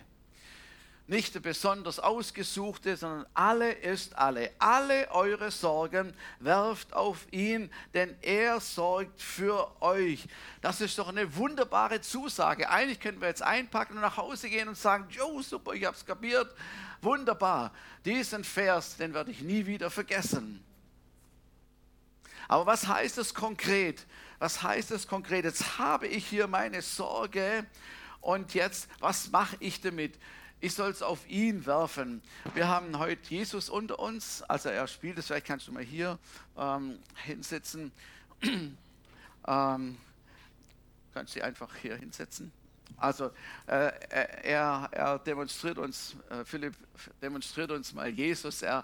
Nicht 1.07 1.33
der 1.33 1.39
besonders 1.39 1.97
ausgesuchte, 1.97 2.95
sondern 2.95 3.25
alle 3.33 3.71
ist 3.71 4.15
alle. 4.15 4.51
Alle 4.59 5.09
eure 5.09 5.49
Sorgen 5.49 6.13
werft 6.39 6.93
auf 6.93 7.25
ihn, 7.31 7.71
denn 7.95 8.15
er 8.21 8.59
sorgt 8.59 9.23
für 9.23 9.81
euch. 9.81 10.27
Das 10.61 10.81
ist 10.81 10.99
doch 10.99 11.07
eine 11.07 11.35
wunderbare 11.35 12.01
Zusage. 12.01 12.69
Eigentlich 12.69 12.99
könnten 12.99 13.21
wir 13.21 13.27
jetzt 13.27 13.41
einpacken 13.41 13.95
und 13.95 14.01
nach 14.01 14.17
Hause 14.17 14.51
gehen 14.51 14.67
und 14.67 14.77
sagen, 14.77 15.07
Jo, 15.09 15.41
super, 15.41 15.73
ich 15.73 15.83
habe 15.83 15.97
es 15.97 16.05
kapiert. 16.05 16.55
Wunderbar. 17.01 17.73
Diesen 18.05 18.43
Vers, 18.43 18.97
den 18.97 19.15
werde 19.15 19.31
ich 19.31 19.41
nie 19.41 19.65
wieder 19.65 19.89
vergessen. 19.89 20.63
Aber 22.51 22.65
was 22.65 22.85
heißt 22.85 23.17
es 23.17 23.33
konkret? 23.33 24.05
Was 24.37 24.61
heißt 24.61 24.91
es 24.91 25.07
konkret? 25.07 25.45
Jetzt 25.45 25.77
habe 25.79 26.05
ich 26.05 26.27
hier 26.27 26.47
meine 26.47 26.81
Sorge 26.81 27.65
und 28.19 28.53
jetzt, 28.53 28.89
was 28.99 29.31
mache 29.31 29.55
ich 29.61 29.79
damit? 29.79 30.19
Ich 30.59 30.73
soll 30.73 30.89
es 30.91 31.01
auf 31.01 31.25
ihn 31.29 31.65
werfen. 31.65 32.21
Wir 32.53 32.67
haben 32.67 32.99
heute 32.99 33.21
Jesus 33.29 33.69
unter 33.69 33.99
uns, 33.99 34.41
also 34.49 34.67
er 34.67 34.85
spielt 34.87 35.17
es, 35.17 35.27
vielleicht 35.27 35.47
kannst 35.47 35.69
du 35.69 35.71
mal 35.71 35.81
hier 35.81 36.19
ähm, 36.57 36.99
hinsetzen. 37.23 37.93
ähm, 39.47 39.97
kannst 41.13 41.33
du 41.37 41.41
einfach 41.45 41.73
hier 41.77 41.95
hinsetzen. 41.95 42.51
Also 42.97 43.31
äh, 43.67 43.93
er, 44.43 44.89
er, 44.91 45.19
demonstriert 45.19 45.77
uns, 45.77 46.17
äh, 46.29 46.43
Philipp 46.43 46.73
demonstriert 47.21 47.71
uns 47.71 47.93
mal 47.93 48.09
Jesus. 48.09 48.61
Er 48.61 48.83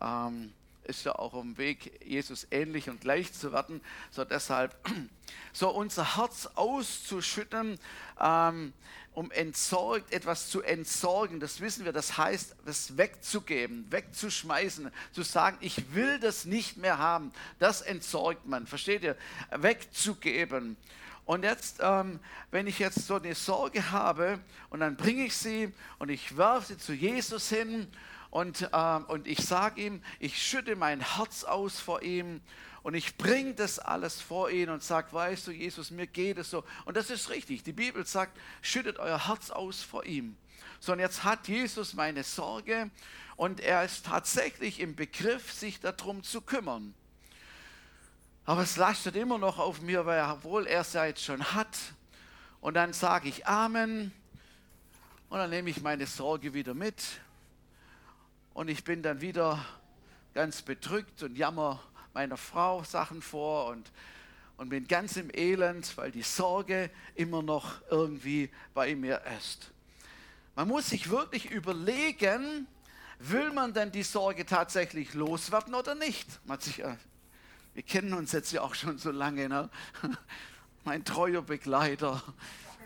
ähm, 0.00 0.52
ist 0.88 1.04
ja 1.04 1.14
auch 1.14 1.34
auf 1.34 1.42
dem 1.42 1.58
Weg, 1.58 2.00
Jesus 2.04 2.46
ähnlich 2.50 2.88
und 2.88 3.00
gleich 3.00 3.32
zu 3.32 3.52
werden. 3.52 3.80
So 4.10 4.24
deshalb, 4.24 4.74
so 5.52 5.70
unser 5.70 6.16
Herz 6.16 6.48
auszuschütten, 6.54 7.78
ähm, 8.20 8.72
um 9.12 9.30
entsorgt, 9.32 10.12
etwas 10.12 10.48
zu 10.48 10.62
entsorgen, 10.62 11.40
das 11.40 11.60
wissen 11.60 11.84
wir, 11.84 11.92
das 11.92 12.16
heißt, 12.16 12.56
das 12.64 12.96
wegzugeben, 12.96 13.86
wegzuschmeißen, 13.90 14.90
zu 15.12 15.22
sagen, 15.22 15.58
ich 15.60 15.94
will 15.94 16.18
das 16.20 16.44
nicht 16.44 16.76
mehr 16.76 16.98
haben, 16.98 17.32
das 17.58 17.82
entsorgt 17.82 18.46
man, 18.46 18.66
versteht 18.66 19.02
ihr? 19.02 19.16
Wegzugeben. 19.50 20.76
Und 21.26 21.42
jetzt, 21.42 21.80
ähm, 21.82 22.20
wenn 22.50 22.66
ich 22.66 22.78
jetzt 22.78 23.06
so 23.06 23.16
eine 23.16 23.34
Sorge 23.34 23.90
habe 23.90 24.38
und 24.70 24.80
dann 24.80 24.96
bringe 24.96 25.26
ich 25.26 25.36
sie 25.36 25.70
und 25.98 26.08
ich 26.08 26.38
werfe 26.38 26.68
sie 26.68 26.78
zu 26.78 26.94
Jesus 26.94 27.50
hin 27.50 27.86
und, 28.30 28.68
äh, 28.72 29.00
und 29.08 29.26
ich 29.26 29.38
sage 29.38 29.80
ihm, 29.80 30.02
ich 30.18 30.42
schütte 30.42 30.76
mein 30.76 31.00
Herz 31.00 31.44
aus 31.44 31.80
vor 31.80 32.02
ihm 32.02 32.40
und 32.82 32.94
ich 32.94 33.16
bringe 33.16 33.54
das 33.54 33.78
alles 33.78 34.20
vor 34.20 34.50
ihn 34.50 34.68
und 34.68 34.82
sage, 34.82 35.12
weißt 35.12 35.46
du, 35.46 35.50
Jesus, 35.50 35.90
mir 35.90 36.06
geht 36.06 36.38
es 36.38 36.50
so. 36.50 36.64
Und 36.84 36.96
das 36.96 37.10
ist 37.10 37.30
richtig. 37.30 37.62
Die 37.62 37.72
Bibel 37.72 38.04
sagt, 38.06 38.38
schüttet 38.60 38.98
euer 38.98 39.28
Herz 39.28 39.50
aus 39.50 39.82
vor 39.82 40.04
ihm. 40.04 40.36
So, 40.80 40.92
und 40.92 41.00
jetzt 41.00 41.24
hat 41.24 41.48
Jesus 41.48 41.94
meine 41.94 42.22
Sorge 42.22 42.90
und 43.36 43.60
er 43.60 43.84
ist 43.84 44.06
tatsächlich 44.06 44.80
im 44.80 44.94
Begriff, 44.94 45.52
sich 45.52 45.80
darum 45.80 46.22
zu 46.22 46.40
kümmern. 46.40 46.94
Aber 48.44 48.62
es 48.62 48.76
lastet 48.76 49.16
immer 49.16 49.38
noch 49.38 49.58
auf 49.58 49.80
mir, 49.80 50.06
weil 50.06 50.22
obwohl 50.30 50.66
er 50.66 50.82
es 50.82 50.92
ja 50.92 51.04
jetzt 51.04 51.22
schon 51.22 51.54
hat. 51.54 51.76
Und 52.60 52.74
dann 52.74 52.92
sage 52.92 53.28
ich 53.28 53.46
Amen 53.46 54.12
und 55.28 55.38
dann 55.38 55.50
nehme 55.50 55.70
ich 55.70 55.82
meine 55.82 56.06
Sorge 56.06 56.54
wieder 56.54 56.74
mit 56.74 57.02
und 58.54 58.68
ich 58.68 58.84
bin 58.84 59.02
dann 59.02 59.20
wieder 59.20 59.64
ganz 60.34 60.62
bedrückt 60.62 61.22
und 61.22 61.36
jammer 61.36 61.82
meiner 62.14 62.36
Frau 62.36 62.82
Sachen 62.84 63.22
vor 63.22 63.66
und, 63.66 63.90
und 64.56 64.68
bin 64.68 64.86
ganz 64.88 65.16
im 65.16 65.30
Elend, 65.32 65.96
weil 65.96 66.10
die 66.10 66.22
Sorge 66.22 66.90
immer 67.14 67.42
noch 67.42 67.80
irgendwie 67.90 68.50
bei 68.74 68.94
mir 68.94 69.22
ist. 69.38 69.70
Man 70.56 70.68
muss 70.68 70.90
sich 70.90 71.10
wirklich 71.10 71.50
überlegen, 71.50 72.66
will 73.20 73.52
man 73.52 73.72
denn 73.72 73.92
die 73.92 74.02
Sorge 74.02 74.44
tatsächlich 74.44 75.14
loswerden 75.14 75.74
oder 75.74 75.94
nicht? 75.94 76.26
Man 76.46 76.58
sich, 76.60 76.82
wir 77.74 77.82
kennen 77.84 78.12
uns 78.12 78.32
jetzt 78.32 78.50
ja 78.50 78.62
auch 78.62 78.74
schon 78.74 78.98
so 78.98 79.12
lange. 79.12 79.48
Ne? 79.48 79.70
Mein 80.84 81.04
treuer 81.04 81.42
Begleiter, 81.42 82.22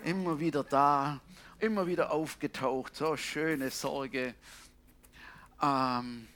immer 0.05 0.39
wieder 0.39 0.65
da, 0.65 1.21
immer 1.61 1.87
wieder 1.87 2.11
aufgetaucht, 2.11 2.97
so 2.97 3.17
schöne 3.17 3.71
Sorge. 3.71 4.35
Ähm, 5.63 6.29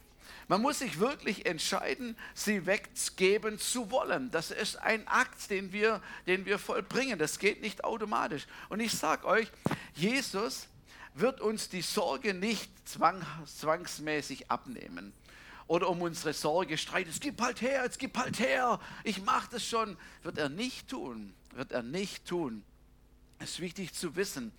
man 0.49 0.63
muss 0.63 0.79
sich 0.79 1.01
wirklich 1.01 1.45
entscheiden, 1.47 2.17
sie 2.35 2.67
weggeben 2.67 3.59
zu 3.59 3.91
wollen. 3.91 4.31
Das 4.31 4.53
ist 4.53 4.77
ein 4.77 5.07
Akt, 5.09 5.51
den 5.51 5.73
wir, 5.73 6.01
den 6.29 6.47
wir 6.47 6.59
vollbringen. 6.59 7.19
Das 7.19 7.41
geht 7.41 7.63
nicht 7.63 7.83
automatisch. 7.83 8.47
Und 8.69 8.79
ich 8.79 8.93
sage 8.93 9.27
euch, 9.27 9.51
Jesus 9.95 10.69
wird 11.15 11.41
uns 11.41 11.69
die 11.69 11.83
Sorge 11.83 12.33
nicht 12.33 12.71
zwang, 12.89 13.25
zwangsmäßig 13.45 14.51
abnehmen 14.51 15.13
oder 15.67 15.89
um 15.89 16.03
unsere 16.03 16.33
Sorge 16.33 16.79
streiten. 16.79 17.11
Es 17.11 17.19
gibt 17.21 17.41
halt 17.41 17.61
her, 17.61 17.85
es 17.85 17.99
gibt 17.99 18.17
halt 18.17 18.39
her, 18.39 18.79
ich 19.03 19.23
mache 19.23 19.49
das 19.51 19.67
schon. 19.67 19.97
Wird 20.23 20.39
er 20.39 20.49
nicht 20.49 20.89
tun, 20.89 21.35
wird 21.55 21.73
er 21.73 21.83
nicht 21.83 22.27
tun. 22.27 22.63
Es 23.39 23.53
ist 23.53 23.61
wichtig 23.61 23.93
zu 23.93 24.17
wissen. 24.17 24.53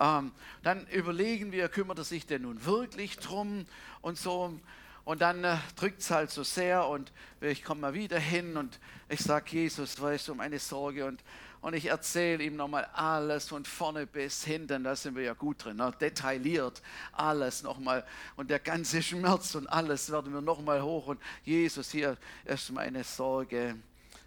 Ähm, 0.00 0.32
dann 0.62 0.86
überlegen 0.88 1.52
wir, 1.52 1.68
kümmert 1.68 1.98
er 1.98 2.04
sich 2.04 2.26
denn 2.26 2.42
nun 2.42 2.64
wirklich 2.64 3.18
drum 3.18 3.66
und 4.00 4.18
so. 4.18 4.58
Und 5.04 5.20
dann 5.20 5.44
äh, 5.44 5.58
drückt 5.76 6.00
es 6.00 6.10
halt 6.10 6.30
so 6.30 6.42
sehr 6.42 6.88
und 6.88 7.12
ich 7.40 7.62
komme 7.62 7.82
mal 7.82 7.94
wieder 7.94 8.18
hin 8.18 8.56
und 8.56 8.80
ich 9.08 9.20
sage, 9.20 9.50
Jesus, 9.50 10.00
weißt 10.00 10.28
du, 10.28 10.32
um 10.32 10.40
eine 10.40 10.58
Sorge 10.58 11.04
und, 11.04 11.22
und 11.60 11.74
ich 11.74 11.86
erzähle 11.86 12.42
ihm 12.42 12.56
nochmal 12.56 12.86
alles 12.94 13.48
von 13.48 13.66
vorne 13.66 14.06
bis 14.06 14.44
hinten, 14.44 14.82
da 14.82 14.96
sind 14.96 15.14
wir 15.14 15.22
ja 15.22 15.34
gut 15.34 15.64
drin, 15.64 15.76
ne? 15.76 15.92
detailliert 16.00 16.80
alles 17.12 17.62
nochmal 17.62 18.04
und 18.36 18.48
der 18.48 18.60
ganze 18.60 19.02
Schmerz 19.02 19.54
und 19.54 19.66
alles 19.66 20.10
werden 20.10 20.32
wir 20.32 20.40
nochmal 20.40 20.82
hoch 20.82 21.08
und 21.08 21.20
Jesus, 21.44 21.90
hier 21.90 22.16
ist 22.46 22.72
meine 22.72 23.04
Sorge, 23.04 23.76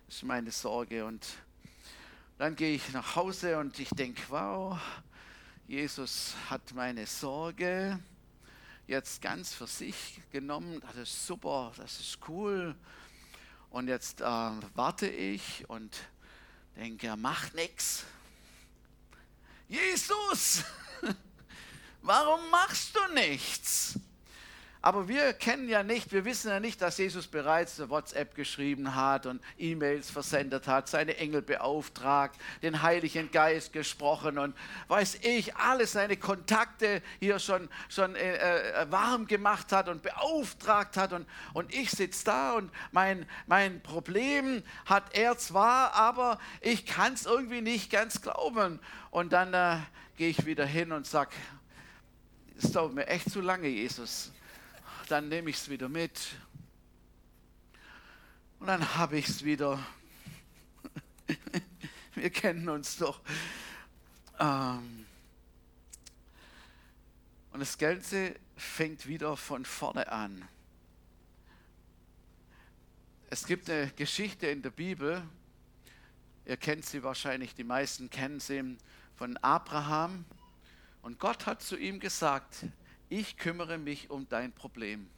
ist 0.08 0.24
meine 0.24 0.52
Sorge 0.52 1.06
und 1.06 1.26
dann 2.38 2.56
gehe 2.56 2.76
ich 2.76 2.90
nach 2.94 3.16
Hause 3.16 3.58
und 3.58 3.80
ich 3.80 3.90
denke, 3.90 4.22
wow, 4.30 4.80
Jesus 5.68 6.36
hat 6.50 6.62
meine 6.74 7.08
Sorge 7.08 8.00
jetzt 8.86 9.22
ganz 9.22 9.54
für 9.54 9.66
sich 9.66 10.22
genommen. 10.32 10.80
Das 10.82 10.96
ist 10.98 11.26
super, 11.26 11.74
das 11.78 12.00
ist 12.00 12.20
cool. 12.28 12.76
Und 13.72 13.88
jetzt 13.88 14.22
äh, 14.22 14.24
warte 14.24 15.08
ich 15.08 15.68
und 15.68 15.98
denke, 16.76 17.08
er 17.08 17.18
macht 17.18 17.56
nichts. 17.56 18.06
Jesus, 19.68 20.64
warum 22.04 22.50
machst 22.52 22.96
du 22.96 23.14
nichts? 23.16 24.00
Aber 24.82 25.08
wir 25.08 25.34
kennen 25.34 25.68
ja 25.68 25.82
nicht, 25.82 26.12
wir 26.12 26.24
wissen 26.24 26.50
ja 26.50 26.60
nicht, 26.60 26.82
dass 26.82 27.00
Jesus 27.00 27.28
bereits 27.28 27.90
WhatsApp 27.90 28.36
geschrieben 28.36 28.94
hat 28.96 29.26
und 29.26 29.42
E-Mails 29.58 30.12
versendet 30.12 30.68
hat, 30.68 30.88
seine 30.88 31.18
Engel 31.18 31.42
beauftragt, 31.42 32.40
den 32.62 32.84
Heiligen 32.84 33.32
Geist 33.32 33.74
gesprochen 33.74 34.38
und 34.38 34.56
weiß 34.88 35.16
ich, 35.24 35.56
alle 35.56 35.88
seine 35.88 36.16
Kontakte 36.16 37.02
hier 37.20 37.40
schon, 37.40 37.70
schon 37.90 38.16
äh, 38.16 38.36
äh 38.84 38.92
warm 38.92 39.26
gemacht 39.26 39.72
hat 39.72 39.90
und 39.90 40.04
beauftragt 40.04 40.96
hat. 40.96 41.12
Und, 41.12 41.28
und 41.54 41.74
ich 41.74 41.90
sitze 41.90 42.26
da 42.26 42.54
und 42.54 42.72
mein, 42.92 43.26
mein 43.48 43.82
Problem 43.82 44.62
hat 44.86 45.16
er 45.18 45.38
zwar, 45.40 45.94
aber 45.94 46.40
ich 46.62 46.86
kann 46.86 47.14
es 47.14 47.26
irgendwie 47.26 47.62
nicht 47.62 47.92
ganz 47.92 48.22
glauben. 48.22 48.80
Und 49.10 49.34
dann 49.34 49.54
äh, 49.56 49.78
gehe 50.18 50.30
ich 50.30 50.46
wieder 50.46 50.66
hin 50.66 50.92
und 50.92 51.08
sage, 51.08 51.32
es 52.60 52.72
dauert 52.72 52.94
mir 52.94 53.08
echt 53.08 53.32
zu 53.32 53.42
lange, 53.42 53.68
Jesus 53.68 54.32
dann 55.08 55.30
nehme 55.30 55.50
ich 55.50 55.58
es 55.58 55.70
wieder 55.70 55.90
mit. 55.90 56.36
Und 58.60 58.68
dann 58.68 58.96
habe 58.96 59.18
ich 59.18 59.28
es 59.28 59.44
wieder. 59.44 59.80
Wir 62.16 62.30
kennen 62.30 62.68
uns 62.70 62.98
doch. 62.98 63.22
Ähm, 64.40 65.06
und 67.52 67.60
das 67.60 67.78
Ganze 67.78 68.36
fängt 68.56 69.08
wieder 69.08 69.38
von 69.38 69.66
vorne 69.66 70.12
an. 70.12 70.48
Es 73.30 73.46
gibt 73.46 73.70
eine 73.70 73.92
Geschichte 73.92 74.48
in 74.48 74.62
der 74.62 74.70
Bibel, 74.70 75.22
ihr 76.46 76.58
kennt 76.58 76.86
sie 76.86 77.04
wahrscheinlich, 77.04 77.56
die 77.56 77.64
meisten 77.64 78.10
kennen 78.10 78.40
sie, 78.40 78.78
von 79.16 79.38
Abraham. 79.38 80.26
Und 81.02 81.20
Gott 81.20 81.46
hat 81.46 81.62
zu 81.62 81.78
ihm 81.78 82.00
gesagt, 82.00 82.66
ich 83.10 83.38
kümmere 83.38 83.78
mich 83.78 84.10
um 84.10 84.28
dein 84.30 84.52
Problem. 84.52 85.10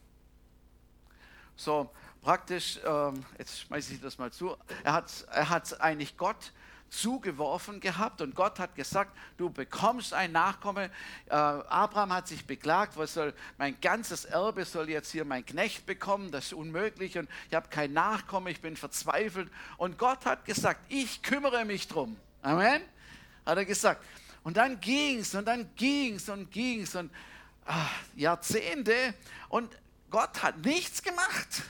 So, 1.55 1.89
praktisch, 2.21 2.79
ähm, 2.85 3.25
jetzt 3.37 3.61
schmeiße 3.61 3.93
ich 3.93 4.01
das 4.01 4.17
mal 4.17 4.31
zu, 4.31 4.55
er 4.83 4.93
hat 4.93 5.25
er 5.31 5.49
hat's 5.49 5.73
eigentlich 5.73 6.15
Gott 6.15 6.53
zugeworfen 6.89 7.79
gehabt 7.79 8.21
und 8.21 8.35
Gott 8.35 8.59
hat 8.59 8.75
gesagt, 8.75 9.15
du 9.37 9.49
bekommst 9.49 10.13
ein 10.13 10.31
Nachkomme. 10.31 10.85
Äh, 11.27 11.33
Abraham 11.33 12.13
hat 12.13 12.27
sich 12.27 12.45
beklagt, 12.45 12.97
was 12.97 13.13
soll 13.13 13.33
mein 13.57 13.79
ganzes 13.81 14.25
Erbe 14.25 14.65
soll 14.65 14.89
jetzt 14.89 15.11
hier 15.11 15.25
mein 15.25 15.45
Knecht 15.45 15.85
bekommen, 15.85 16.31
das 16.31 16.45
ist 16.45 16.53
unmöglich 16.53 17.17
und 17.17 17.29
ich 17.49 17.55
habe 17.55 17.69
kein 17.69 17.93
Nachkomme, 17.93 18.51
ich 18.51 18.61
bin 18.61 18.75
verzweifelt 18.75 19.49
und 19.77 19.97
Gott 19.97 20.25
hat 20.25 20.45
gesagt, 20.45 20.79
ich 20.89 21.21
kümmere 21.21 21.65
mich 21.65 21.87
drum. 21.87 22.17
Amen, 22.41 22.81
hat 23.45 23.57
er 23.57 23.65
gesagt. 23.65 24.03
Und 24.43 24.57
dann 24.57 24.79
ging 24.79 25.19
es 25.19 25.35
und 25.35 25.45
dann 25.45 25.69
ging 25.75 26.15
es 26.15 26.29
und 26.29 26.51
ging 26.51 26.81
es 26.81 26.95
und 26.95 27.11
ach, 27.65 27.91
Jahrzehnte 28.15 29.13
und 29.49 29.75
Gott 30.09 30.41
hat 30.41 30.57
nichts 30.59 31.03
gemacht. 31.03 31.63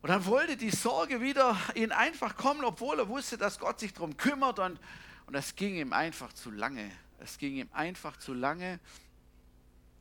Und 0.00 0.10
dann 0.10 0.24
wollte 0.26 0.56
die 0.56 0.70
Sorge 0.70 1.20
wieder 1.20 1.56
ihn 1.74 1.90
einfach 1.90 2.36
kommen, 2.36 2.64
obwohl 2.64 3.00
er 3.00 3.08
wusste, 3.08 3.36
dass 3.36 3.58
Gott 3.58 3.80
sich 3.80 3.92
darum 3.92 4.16
kümmert. 4.16 4.60
Und, 4.60 4.78
und 5.26 5.34
es 5.34 5.56
ging 5.56 5.74
ihm 5.74 5.92
einfach 5.92 6.32
zu 6.32 6.50
lange. 6.50 6.90
Es 7.18 7.36
ging 7.38 7.56
ihm 7.56 7.68
einfach 7.72 8.16
zu 8.16 8.32
lange. 8.32 8.78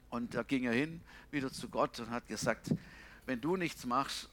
Und 0.09 0.35
da 0.35 0.43
ging 0.43 0.65
er 0.65 0.73
hin, 0.73 1.01
wieder 1.31 1.51
zu 1.51 1.67
Gott 1.67 1.99
und 1.99 2.11
hat 2.11 2.27
gesagt, 2.27 2.69
wenn 3.25 3.41
du 3.41 3.57
nichts 3.57 3.85
machst, 3.85 4.29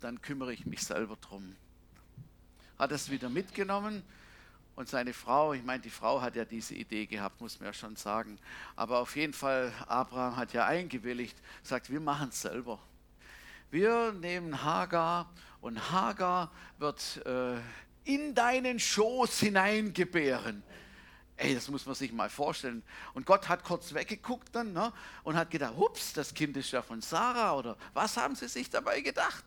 dann 0.00 0.20
kümmere 0.20 0.52
ich 0.52 0.66
mich 0.66 0.82
selber 0.82 1.16
drum. 1.16 1.54
Hat 2.78 2.90
es 2.90 3.10
wieder 3.10 3.28
mitgenommen 3.28 4.02
und 4.74 4.88
seine 4.88 5.12
Frau, 5.12 5.52
ich 5.52 5.62
meine, 5.62 5.82
die 5.82 5.90
Frau 5.90 6.20
hat 6.20 6.34
ja 6.34 6.44
diese 6.44 6.74
Idee 6.74 7.06
gehabt, 7.06 7.40
muss 7.40 7.60
man 7.60 7.66
ja 7.66 7.72
schon 7.72 7.96
sagen. 7.96 8.38
Aber 8.74 9.00
auf 9.00 9.16
jeden 9.16 9.34
Fall, 9.34 9.72
Abraham 9.86 10.36
hat 10.36 10.52
ja 10.54 10.66
eingewilligt, 10.66 11.36
sagt, 11.62 11.90
wir 11.90 12.00
machen 12.00 12.30
es 12.30 12.42
selber. 12.42 12.78
Wir 13.70 14.12
nehmen 14.12 14.62
Hagar 14.62 15.30
und 15.60 15.90
Hagar 15.90 16.50
wird 16.78 17.24
äh, 17.26 17.56
in 18.04 18.34
deinen 18.34 18.78
Schoß 18.78 19.40
hineingebären. 19.40 20.62
Ey, 21.36 21.54
das 21.54 21.68
muss 21.68 21.86
man 21.86 21.94
sich 21.94 22.12
mal 22.12 22.30
vorstellen. 22.30 22.82
Und 23.14 23.26
Gott 23.26 23.48
hat 23.48 23.64
kurz 23.64 23.94
weggeguckt 23.94 24.54
dann 24.54 24.72
ne, 24.72 24.92
und 25.22 25.36
hat 25.36 25.50
gedacht, 25.50 25.76
hups, 25.76 26.12
das 26.12 26.34
Kind 26.34 26.56
ist 26.56 26.70
ja 26.70 26.82
von 26.82 27.00
Sarah 27.00 27.54
oder 27.54 27.76
was 27.94 28.16
haben 28.16 28.34
sie 28.34 28.48
sich 28.48 28.70
dabei 28.70 29.00
gedacht? 29.00 29.44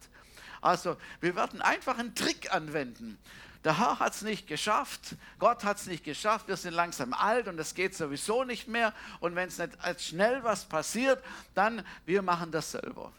Also 0.61 0.97
wir 1.21 1.35
werden 1.35 1.61
einfach 1.61 1.97
einen 1.97 2.15
Trick 2.15 2.53
anwenden. 2.53 3.17
Der 3.65 3.79
Herr 3.79 3.97
hat 3.97 4.13
es 4.13 4.21
nicht 4.21 4.45
geschafft, 4.45 5.15
Gott 5.39 5.63
hat 5.63 5.77
es 5.77 5.87
nicht 5.87 6.03
geschafft, 6.03 6.47
wir 6.47 6.55
sind 6.55 6.75
langsam 6.75 7.13
alt 7.13 7.47
und 7.47 7.59
es 7.59 7.73
geht 7.73 7.95
sowieso 7.95 8.43
nicht 8.43 8.67
mehr. 8.67 8.93
Und 9.19 9.33
wenn 9.33 9.47
es 9.47 9.57
nicht 9.57 9.75
schnell 10.01 10.43
was 10.43 10.65
passiert, 10.65 11.21
dann 11.55 11.83
wir 12.05 12.21
machen 12.21 12.51
das 12.51 12.71
selber. 12.71 13.11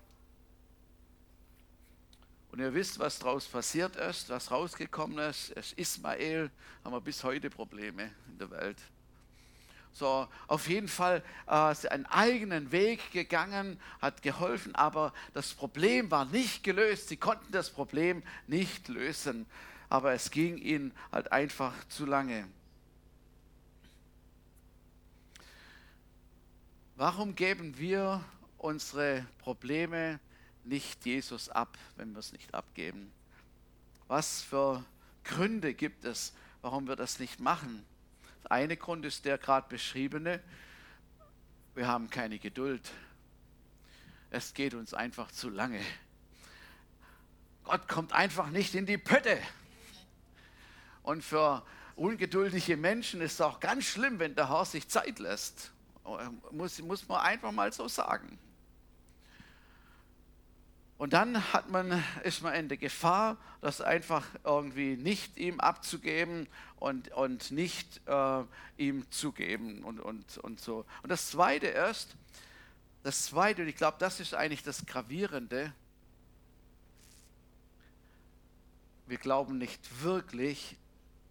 Und 2.53 2.61
ihr 2.61 2.73
wisst, 2.73 3.01
was 3.01 3.19
daraus 3.19 3.45
passiert 3.47 3.97
ist, 3.97 4.29
was 4.29 4.53
rausgekommen 4.53 5.19
ist. 5.19 5.51
Es 5.57 5.73
Ismael, 5.73 6.53
haben 6.85 6.93
wir 6.93 7.01
bis 7.01 7.25
heute 7.25 7.51
Probleme 7.51 8.13
in 8.29 8.39
der 8.39 8.51
Welt. 8.51 8.79
So, 9.93 10.29
auf 10.47 10.69
jeden 10.69 10.89
Fall 10.89 11.25
äh, 11.49 11.75
einen 11.89 12.07
eigenen 12.07 12.71
Weg 12.71 13.11
gegangen, 13.11 13.81
hat 14.01 14.23
geholfen, 14.23 14.77
aber 14.77 15.13
das 15.35 15.55
Problem 15.55 16.09
war 16.13 16.25
nicht 16.27 16.63
gelöst. 16.63 17.09
Sie 17.09 17.17
konnten 17.17 17.51
das 17.51 17.71
Problem 17.71 18.23
nicht 18.47 18.87
lösen 18.87 19.45
aber 19.89 20.13
es 20.13 20.31
ging 20.31 20.59
ihnen 20.59 20.93
halt 21.13 21.33
einfach 21.33 21.73
zu 21.89 22.07
lange. 22.07 22.47
Warum 26.97 27.35
geben 27.35 27.79
wir 27.79 28.25
unsere 28.59 29.27
Probleme 29.39 30.19
nicht 30.65 31.05
Jesus 31.05 31.49
ab, 31.49 31.77
wenn 31.97 32.13
wir 32.13 32.21
es 32.21 32.33
nicht 32.33 32.55
abgeben? 32.55 33.13
Was 34.09 34.43
für 34.43 34.85
Gründe 35.25 35.75
gibt 35.75 36.05
es, 36.05 36.33
warum 36.63 36.89
wir 36.89 36.97
das 36.97 37.19
nicht 37.19 37.39
machen? 37.39 37.85
Der 38.45 38.53
eine 38.53 38.77
Grund 38.77 39.05
ist 39.05 39.25
der 39.25 39.39
gerade 39.39 39.69
beschriebene, 39.69 40.41
wir 41.75 41.87
haben 41.87 42.09
keine 42.09 42.39
Geduld. 42.39 42.91
Es 44.31 44.55
geht 44.55 44.73
uns 44.73 44.95
einfach 44.95 45.31
zu 45.31 45.51
lange. 45.51 45.81
Gott 47.65 47.87
kommt 47.89 48.13
einfach 48.13 48.49
nicht 48.49 48.75
in 48.75 48.87
die 48.87 48.97
Pötte. 48.97 49.39
Und 51.07 51.23
für 51.23 51.63
ungeduldige 51.95 52.77
Menschen 52.77 53.21
ist 53.21 53.35
es 53.35 53.41
auch 53.41 53.61
ganz 53.61 53.85
schlimm, 53.85 54.19
wenn 54.19 54.35
der 54.35 54.49
Herr 54.49 54.65
sich 54.65 54.89
Zeit 54.89 55.21
lässt. 55.21 55.71
Muss, 56.51 56.83
muss 56.83 57.07
man 57.07 57.21
einfach 57.21 57.53
mal 57.53 57.73
so 57.73 57.87
sagen. 57.87 58.41
Und 60.99 61.13
dann 61.13 61.53
hat 61.53 61.71
man, 61.71 62.03
ist 62.25 62.43
man 62.43 62.55
in 62.55 62.69
der 62.69 62.77
Gefahr, 62.77 63.37
das 63.61 63.81
einfach 63.81 64.27
irgendwie 64.43 64.97
nicht 64.97 65.37
ihm 65.37 65.61
abzugeben 65.61 66.49
und, 66.81 67.13
und 67.13 67.53
nicht 67.53 68.01
äh, 68.09 68.43
ihm 68.77 69.09
zu 69.13 69.31
geben 69.31 69.85
und, 69.85 70.01
und, 70.01 70.39
und 70.39 70.61
so. 70.61 70.85
Und 71.05 71.11
das 71.11 71.31
Zweite 71.31 71.69
ist, 71.69 72.17
das 73.05 73.27
Zweite, 73.27 73.63
und 73.63 73.69
ich 73.69 73.77
glaube, 73.77 73.99
das 74.01 74.19
ist 74.19 74.35
eigentlich 74.35 74.65
das 74.65 74.87
Gravierende, 74.87 75.73
wir 79.07 79.19
glauben 79.19 79.59
nicht 79.59 80.03
wirklich, 80.03 80.77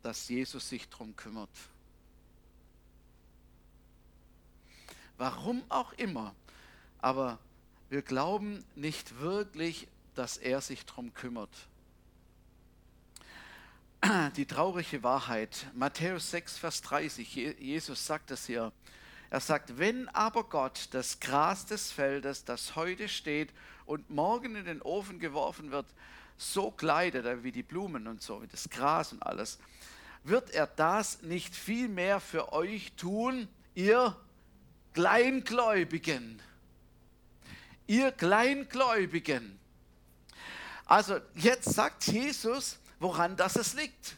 dass 0.06 0.30
Jesus 0.30 0.70
sich 0.70 0.88
darum 0.88 1.16
kümmert. 1.16 1.50
Warum 5.18 5.64
auch 5.70 5.94
immer, 5.94 6.36
aber 7.00 7.40
wir 7.90 8.04
glauben 8.04 8.64
nicht 8.76 9.20
wirklich, 9.20 9.88
dass 10.14 10.38
er 10.38 10.62
sich 10.62 10.86
darum 10.86 11.12
kümmert. 11.16 11.50
Die 14.36 14.46
traurige 14.46 15.02
Wahrheit, 15.02 15.66
Matthäus 15.74 16.30
6, 16.30 16.60
Vers 16.60 16.82
30, 16.84 17.58
Jesus 17.58 18.06
sagt 18.06 18.30
es 18.30 18.46
hier. 18.46 18.72
Er 19.32 19.40
sagt, 19.40 19.80
wenn 19.80 20.08
aber 20.10 20.44
Gott 20.44 20.90
das 20.92 21.20
Gras 21.20 21.66
des 21.66 21.92
Feldes, 21.92 22.46
das 22.46 22.76
heute 22.76 23.10
steht 23.10 23.52
und 23.88 24.12
morgen 24.12 24.56
in 24.56 24.66
den 24.66 24.84
Ofen 24.84 25.18
geworfen 25.18 25.72
wird, 25.72 25.88
so 26.38 26.70
kleidet, 26.70 27.44
wie 27.44 27.52
die 27.52 27.64
Blumen 27.64 28.08
und 28.08 28.22
so, 28.22 28.44
wie 28.44 28.48
das 28.48 28.70
Gras 28.70 29.12
und 29.12 29.24
alles, 29.24 29.58
wird 30.28 30.52
er 30.52 30.68
das 30.68 31.22
nicht 31.22 31.56
viel 31.56 31.88
mehr 31.88 32.20
für 32.20 32.52
euch 32.52 32.94
tun, 32.94 33.48
ihr 33.76 34.16
Kleingläubigen? 34.94 36.42
Ihr 37.88 38.12
Kleingläubigen. 38.12 39.60
Also 40.86 41.20
jetzt 41.36 41.74
sagt 41.74 42.08
Jesus, 42.08 42.80
woran 43.00 43.36
das 43.36 43.56
es 43.56 43.74
liegt. 43.74 44.16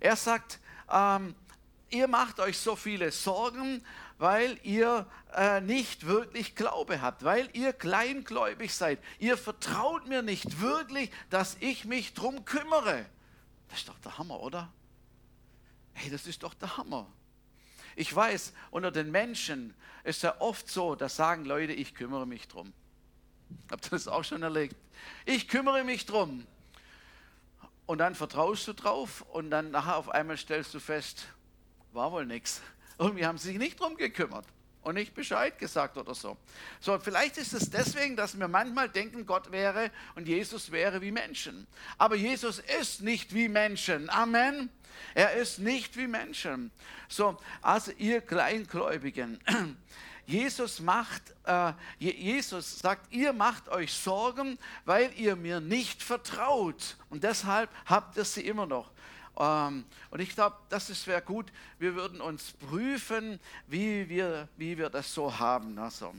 Er 0.00 0.16
sagt, 0.16 0.58
ähm, 0.90 1.34
ihr 1.88 2.08
macht 2.08 2.40
euch 2.40 2.58
so 2.58 2.76
viele 2.76 3.10
Sorgen, 3.10 3.82
weil 4.18 4.58
ihr 4.62 5.06
äh, 5.34 5.60
nicht 5.60 6.06
wirklich 6.06 6.54
Glaube 6.54 7.00
habt, 7.00 7.24
weil 7.24 7.48
ihr 7.52 7.72
kleingläubig 7.72 8.74
seid. 8.74 8.98
Ihr 9.18 9.36
vertraut 9.36 10.06
mir 10.06 10.22
nicht 10.22 10.60
wirklich, 10.60 11.10
dass 11.30 11.56
ich 11.60 11.84
mich 11.84 12.14
drum 12.14 12.44
kümmere. 12.44 13.06
Das 13.68 13.80
ist 13.80 13.88
doch 13.88 13.98
der 14.00 14.18
Hammer, 14.18 14.40
oder? 14.40 14.70
Hey, 15.94 16.10
das 16.10 16.26
ist 16.26 16.42
doch 16.42 16.54
der 16.54 16.76
Hammer. 16.76 17.06
Ich 17.96 18.14
weiß, 18.14 18.52
unter 18.70 18.90
den 18.90 19.10
Menschen 19.10 19.74
ist 20.02 20.22
ja 20.22 20.40
oft 20.40 20.68
so, 20.68 20.94
da 20.94 21.08
sagen 21.08 21.44
Leute, 21.44 21.72
ich 21.72 21.94
kümmere 21.94 22.26
mich 22.26 22.48
drum. 22.48 22.72
Habt 23.70 23.86
ihr 23.86 23.90
das 23.90 24.08
auch 24.08 24.24
schon 24.24 24.42
erlebt? 24.42 24.76
Ich 25.24 25.48
kümmere 25.48 25.84
mich 25.84 26.06
drum. 26.06 26.46
Und 27.86 27.98
dann 27.98 28.14
vertraust 28.14 28.66
du 28.66 28.72
drauf 28.72 29.22
und 29.32 29.50
dann 29.50 29.70
nachher 29.70 29.96
auf 29.96 30.08
einmal 30.08 30.36
stellst 30.36 30.74
du 30.74 30.80
fest, 30.80 31.28
war 31.92 32.12
wohl 32.12 32.26
nichts. 32.26 32.62
Irgendwie 32.98 33.26
haben 33.26 33.38
sie 33.38 33.48
sich 33.48 33.58
nicht 33.58 33.78
drum 33.78 33.96
gekümmert 33.96 34.46
und 34.82 34.94
nicht 34.94 35.14
Bescheid 35.14 35.58
gesagt 35.58 35.96
oder 35.96 36.14
so. 36.14 36.36
So, 36.80 36.98
vielleicht 36.98 37.36
ist 37.38 37.52
es 37.52 37.70
deswegen, 37.70 38.16
dass 38.16 38.38
wir 38.38 38.48
manchmal 38.48 38.88
denken, 38.88 39.26
Gott 39.26 39.50
wäre 39.52 39.90
und 40.14 40.28
Jesus 40.28 40.70
wäre 40.70 41.00
wie 41.02 41.10
Menschen. 41.10 41.66
Aber 41.98 42.14
Jesus 42.16 42.58
ist 42.80 43.02
nicht 43.02 43.34
wie 43.34 43.48
Menschen. 43.48 44.08
Amen. 44.10 44.70
Er 45.14 45.34
ist 45.34 45.58
nicht 45.58 45.96
wie 45.96 46.06
Menschen. 46.06 46.70
So, 47.08 47.38
also 47.62 47.92
ihr 47.92 48.20
Kleingläubigen. 48.20 49.40
Jesus 50.26 50.80
macht, 50.80 51.22
äh, 51.44 51.72
Jesus 51.98 52.78
sagt, 52.78 53.12
ihr 53.12 53.32
macht 53.32 53.68
euch 53.68 53.92
Sorgen, 53.92 54.58
weil 54.84 55.12
ihr 55.16 55.36
mir 55.36 55.60
nicht 55.60 56.02
vertraut. 56.02 56.96
Und 57.10 57.24
deshalb 57.24 57.68
habt 57.86 58.16
ihr 58.16 58.24
sie 58.24 58.46
immer 58.46 58.66
noch. 58.66 58.90
Ähm, 59.36 59.84
und 60.10 60.20
ich 60.20 60.34
glaube, 60.34 60.56
das 60.68 61.06
wäre 61.06 61.20
gut. 61.20 61.52
Wir 61.78 61.94
würden 61.94 62.20
uns 62.20 62.52
prüfen, 62.52 63.40
wie 63.66 64.08
wir, 64.08 64.48
wie 64.56 64.78
wir 64.78 64.88
das 64.88 65.12
so 65.12 65.38
haben. 65.38 65.78
Also, 65.78 66.14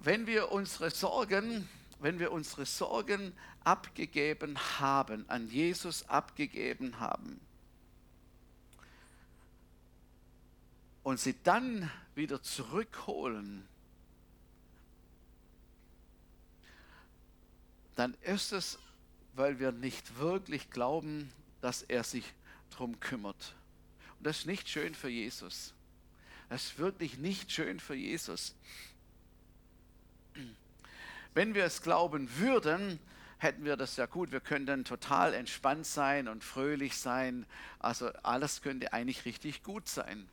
wenn 0.00 0.26
wir 0.26 0.52
unsere 0.52 0.90
Sorgen, 0.90 1.68
wenn 2.00 2.18
wir 2.18 2.32
unsere 2.32 2.64
Sorgen 2.64 3.32
abgegeben 3.66 4.56
haben, 4.78 5.28
an 5.28 5.48
Jesus 5.48 6.08
abgegeben 6.08 7.00
haben 7.00 7.40
und 11.02 11.18
sie 11.18 11.34
dann 11.42 11.90
wieder 12.14 12.42
zurückholen, 12.42 13.66
dann 17.96 18.14
ist 18.22 18.52
es, 18.52 18.78
weil 19.34 19.58
wir 19.58 19.72
nicht 19.72 20.18
wirklich 20.18 20.70
glauben, 20.70 21.32
dass 21.60 21.82
er 21.82 22.04
sich 22.04 22.24
darum 22.70 23.00
kümmert. 23.00 23.56
Und 24.18 24.26
das 24.26 24.38
ist 24.38 24.46
nicht 24.46 24.68
schön 24.68 24.94
für 24.94 25.08
Jesus. 25.08 25.74
Das 26.48 26.66
ist 26.66 26.78
wirklich 26.78 27.18
nicht 27.18 27.50
schön 27.50 27.80
für 27.80 27.96
Jesus. 27.96 28.54
Wenn 31.34 31.54
wir 31.54 31.64
es 31.64 31.82
glauben 31.82 32.28
würden, 32.38 33.00
hätten 33.38 33.64
wir 33.64 33.76
das 33.76 33.96
ja 33.96 34.06
gut. 34.06 34.32
Wir 34.32 34.40
könnten 34.40 34.84
total 34.84 35.34
entspannt 35.34 35.86
sein 35.86 36.28
und 36.28 36.42
fröhlich 36.42 36.96
sein. 36.96 37.46
Also 37.78 38.08
alles 38.22 38.62
könnte 38.62 38.92
eigentlich 38.92 39.24
richtig 39.24 39.62
gut 39.62 39.88
sein. 39.88 40.28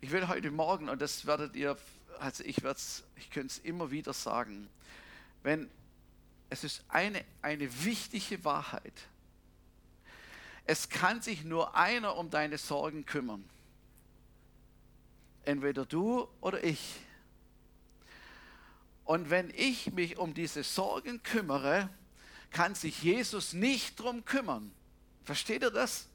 Ich 0.00 0.10
will 0.10 0.28
heute 0.28 0.50
Morgen, 0.50 0.88
und 0.88 1.00
das 1.00 1.26
werdet 1.26 1.54
ihr, 1.54 1.76
also 2.18 2.42
ich, 2.44 2.58
ich 3.16 3.30
könnte 3.30 3.46
es 3.48 3.58
immer 3.58 3.90
wieder 3.90 4.12
sagen, 4.12 4.68
wenn 5.42 5.70
es 6.50 6.64
ist 6.64 6.84
eine, 6.88 7.24
eine 7.40 7.84
wichtige 7.84 8.44
Wahrheit. 8.44 9.08
Es 10.66 10.88
kann 10.88 11.22
sich 11.22 11.44
nur 11.44 11.74
einer 11.76 12.16
um 12.16 12.30
deine 12.30 12.58
Sorgen 12.58 13.06
kümmern. 13.06 13.48
Entweder 15.44 15.86
du 15.86 16.28
oder 16.40 16.62
ich. 16.62 17.00
Und 19.04 19.30
wenn 19.30 19.50
ich 19.50 19.92
mich 19.92 20.18
um 20.18 20.34
diese 20.34 20.62
Sorgen 20.62 21.22
kümmere, 21.22 21.88
kann 22.50 22.74
sich 22.74 23.02
Jesus 23.02 23.52
nicht 23.52 23.98
drum 23.98 24.24
kümmern. 24.24 24.70
Versteht 25.24 25.62
ihr 25.62 25.70
das? 25.70 26.08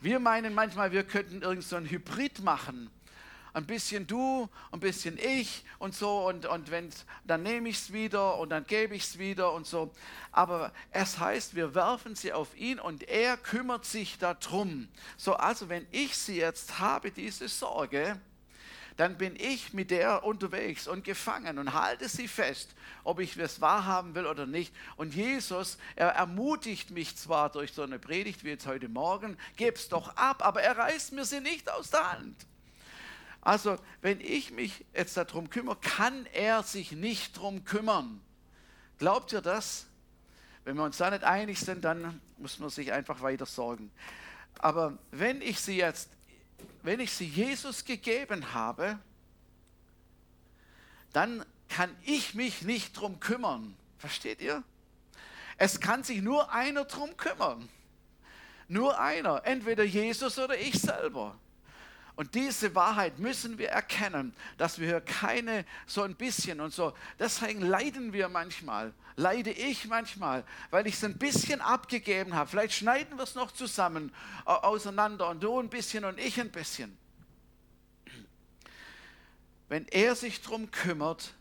Wir 0.00 0.18
meinen 0.18 0.54
manchmal, 0.54 0.92
wir 0.92 1.04
könnten 1.04 1.42
irgend 1.42 1.64
so 1.64 1.76
ein 1.76 1.88
Hybrid 1.88 2.40
machen 2.40 2.90
ein 3.56 3.64
bisschen 3.64 4.06
du, 4.06 4.50
ein 4.70 4.80
bisschen 4.80 5.16
ich 5.16 5.64
und 5.78 5.94
so 5.94 6.28
und, 6.28 6.44
und 6.44 6.70
wenn, 6.70 6.90
dann 7.24 7.42
nehme 7.42 7.70
ich 7.70 7.76
es 7.76 7.92
wieder 7.92 8.36
und 8.36 8.50
dann 8.50 8.66
gebe 8.66 8.94
ich 8.94 9.04
es 9.04 9.18
wieder 9.18 9.54
und 9.54 9.66
so. 9.66 9.94
Aber 10.30 10.72
es 10.90 11.18
heißt, 11.18 11.54
wir 11.54 11.74
werfen 11.74 12.14
sie 12.14 12.34
auf 12.34 12.54
ihn 12.54 12.78
und 12.78 13.04
er 13.04 13.38
kümmert 13.38 13.86
sich 13.86 14.18
darum. 14.18 14.88
So, 15.16 15.36
also 15.36 15.70
wenn 15.70 15.86
ich 15.90 16.18
sie 16.18 16.36
jetzt 16.36 16.78
habe, 16.80 17.10
diese 17.10 17.48
Sorge, 17.48 18.20
dann 18.96 19.18
bin 19.18 19.36
ich 19.36 19.74
mit 19.74 19.90
der 19.90 20.24
unterwegs 20.24 20.88
und 20.88 21.04
gefangen 21.04 21.58
und 21.58 21.74
halte 21.74 22.08
sie 22.08 22.28
fest, 22.28 22.74
ob 23.04 23.20
ich 23.20 23.36
es 23.36 23.60
wahrhaben 23.60 24.14
will 24.14 24.26
oder 24.26 24.46
nicht. 24.46 24.74
Und 24.96 25.14
Jesus, 25.14 25.76
er 25.96 26.08
ermutigt 26.08 26.90
mich 26.90 27.16
zwar 27.16 27.50
durch 27.50 27.72
so 27.72 27.82
eine 27.82 27.98
Predigt 27.98 28.42
wie 28.44 28.48
jetzt 28.48 28.66
heute 28.66 28.88
Morgen, 28.88 29.36
geb's 29.56 29.88
doch 29.88 30.16
ab, 30.16 30.44
aber 30.44 30.62
er 30.62 30.78
reißt 30.78 31.12
mir 31.12 31.26
sie 31.26 31.40
nicht 31.40 31.70
aus 31.70 31.90
der 31.90 32.12
Hand. 32.12 32.46
Also, 33.42 33.76
wenn 34.00 34.20
ich 34.20 34.50
mich 34.50 34.84
jetzt 34.92 35.16
darum 35.16 35.50
kümmere, 35.50 35.76
kann 35.76 36.26
er 36.32 36.62
sich 36.62 36.92
nicht 36.92 37.36
darum 37.36 37.64
kümmern. 37.64 38.20
Glaubt 38.98 39.32
ihr 39.32 39.42
das? 39.42 39.86
Wenn 40.64 40.76
wir 40.76 40.82
uns 40.82 40.96
da 40.96 41.10
nicht 41.10 41.22
einig 41.22 41.60
sind, 41.60 41.84
dann 41.84 42.20
muss 42.38 42.58
man 42.58 42.70
sich 42.70 42.92
einfach 42.92 43.20
weiter 43.20 43.46
sorgen. 43.46 43.92
Aber 44.58 44.98
wenn 45.12 45.42
ich 45.42 45.60
sie 45.60 45.76
jetzt, 45.76 46.10
wenn 46.86 47.00
ich 47.00 47.10
sie 47.10 47.26
Jesus 47.26 47.84
gegeben 47.84 48.54
habe, 48.54 48.96
dann 51.12 51.44
kann 51.68 51.90
ich 52.04 52.34
mich 52.34 52.62
nicht 52.62 52.96
darum 52.96 53.18
kümmern. 53.18 53.76
Versteht 53.98 54.40
ihr? 54.40 54.62
Es 55.56 55.80
kann 55.80 56.04
sich 56.04 56.22
nur 56.22 56.52
einer 56.52 56.84
darum 56.84 57.16
kümmern. 57.16 57.68
Nur 58.68 59.00
einer, 59.00 59.44
entweder 59.44 59.82
Jesus 59.82 60.38
oder 60.38 60.56
ich 60.56 60.80
selber. 60.80 61.36
Und 62.16 62.34
diese 62.34 62.74
Wahrheit 62.74 63.18
müssen 63.18 63.58
wir 63.58 63.68
erkennen, 63.68 64.34
dass 64.56 64.78
wir 64.78 64.88
hier 64.88 65.00
keine 65.02 65.66
so 65.86 66.02
ein 66.02 66.14
bisschen 66.14 66.62
und 66.62 66.72
so, 66.72 66.94
deswegen 67.18 67.60
leiden 67.60 68.14
wir 68.14 68.30
manchmal, 68.30 68.94
leide 69.16 69.50
ich 69.50 69.86
manchmal, 69.86 70.42
weil 70.70 70.86
ich 70.86 70.94
es 70.94 71.04
ein 71.04 71.18
bisschen 71.18 71.60
abgegeben 71.60 72.34
habe. 72.34 72.48
Vielleicht 72.48 72.72
schneiden 72.72 73.18
wir 73.18 73.24
es 73.24 73.34
noch 73.34 73.52
zusammen, 73.52 74.14
auseinander 74.46 75.28
und 75.28 75.42
du 75.42 75.60
ein 75.60 75.68
bisschen 75.68 76.06
und 76.06 76.18
ich 76.18 76.40
ein 76.40 76.50
bisschen. 76.50 76.96
Wenn 79.68 79.86
er 79.88 80.14
sich 80.14 80.40
darum 80.40 80.70
kümmert, 80.70 81.34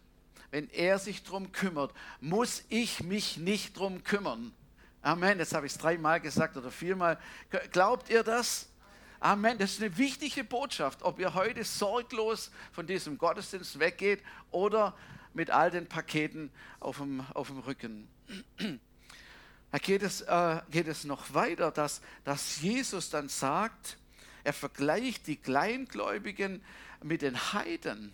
wenn 0.51 0.69
er 0.71 0.99
sich 0.99 1.23
darum 1.23 1.53
kümmert, 1.53 1.93
muss 2.19 2.63
ich 2.67 3.01
mich 3.01 3.37
nicht 3.37 3.77
darum 3.77 4.03
kümmern. 4.03 4.53
Amen, 5.01 5.39
jetzt 5.39 5.53
habe 5.53 5.67
ich 5.67 5.71
es 5.71 5.77
dreimal 5.77 6.19
gesagt 6.19 6.57
oder 6.57 6.71
viermal. 6.71 7.17
Glaubt 7.71 8.09
ihr 8.09 8.23
das? 8.23 8.67
Amen. 9.25 9.57
Das 9.57 9.71
ist 9.71 9.81
eine 9.81 9.97
wichtige 9.97 10.43
Botschaft, 10.43 11.01
ob 11.01 11.17
ihr 11.17 11.33
heute 11.33 11.63
sorglos 11.63 12.51
von 12.71 12.85
diesem 12.85 13.17
Gottesdienst 13.17 13.79
weggeht 13.79 14.21
oder 14.51 14.95
mit 15.33 15.49
all 15.49 15.71
den 15.71 15.87
Paketen 15.87 16.51
auf 16.79 16.97
dem, 16.97 17.25
auf 17.33 17.47
dem 17.47 17.57
Rücken. 17.57 18.07
Da 19.71 19.79
geht 19.79 20.03
es, 20.03 20.21
äh, 20.21 20.61
geht 20.69 20.87
es 20.87 21.05
noch 21.05 21.33
weiter, 21.33 21.71
dass, 21.71 22.01
dass 22.23 22.61
Jesus 22.61 23.09
dann 23.09 23.27
sagt, 23.27 23.97
er 24.43 24.53
vergleicht 24.53 25.27
die 25.27 25.35
Kleingläubigen 25.35 26.63
mit 27.03 27.23
den 27.23 27.35
Heiden, 27.51 28.13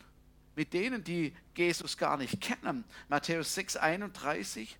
mit 0.56 0.74
denen, 0.74 1.04
die 1.04 1.36
Jesus 1.56 1.98
gar 1.98 2.18
nicht 2.18 2.40
kennen. 2.40 2.86
Matthäus 3.10 3.54
6, 3.54 3.76
31. 3.76 4.78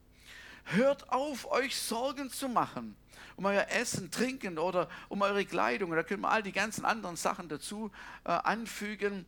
Hört 0.64 1.10
auf, 1.10 1.52
euch 1.52 1.76
Sorgen 1.76 2.32
zu 2.32 2.48
machen 2.48 2.96
um 3.42 3.48
euer 3.48 3.66
Essen, 3.70 4.12
Trinken 4.12 4.60
oder 4.60 4.88
um 5.10 5.24
eure 5.24 5.44
Kleidung. 5.44 5.90
Da 5.96 6.04
können 6.04 6.22
wir 6.22 6.30
all 6.30 6.44
die 6.44 6.52
ganzen 6.52 6.86
anderen 6.86 7.16
Sachen 7.16 7.50
dazu 7.50 7.90
äh, 8.24 8.30
anfügen. 8.30 9.26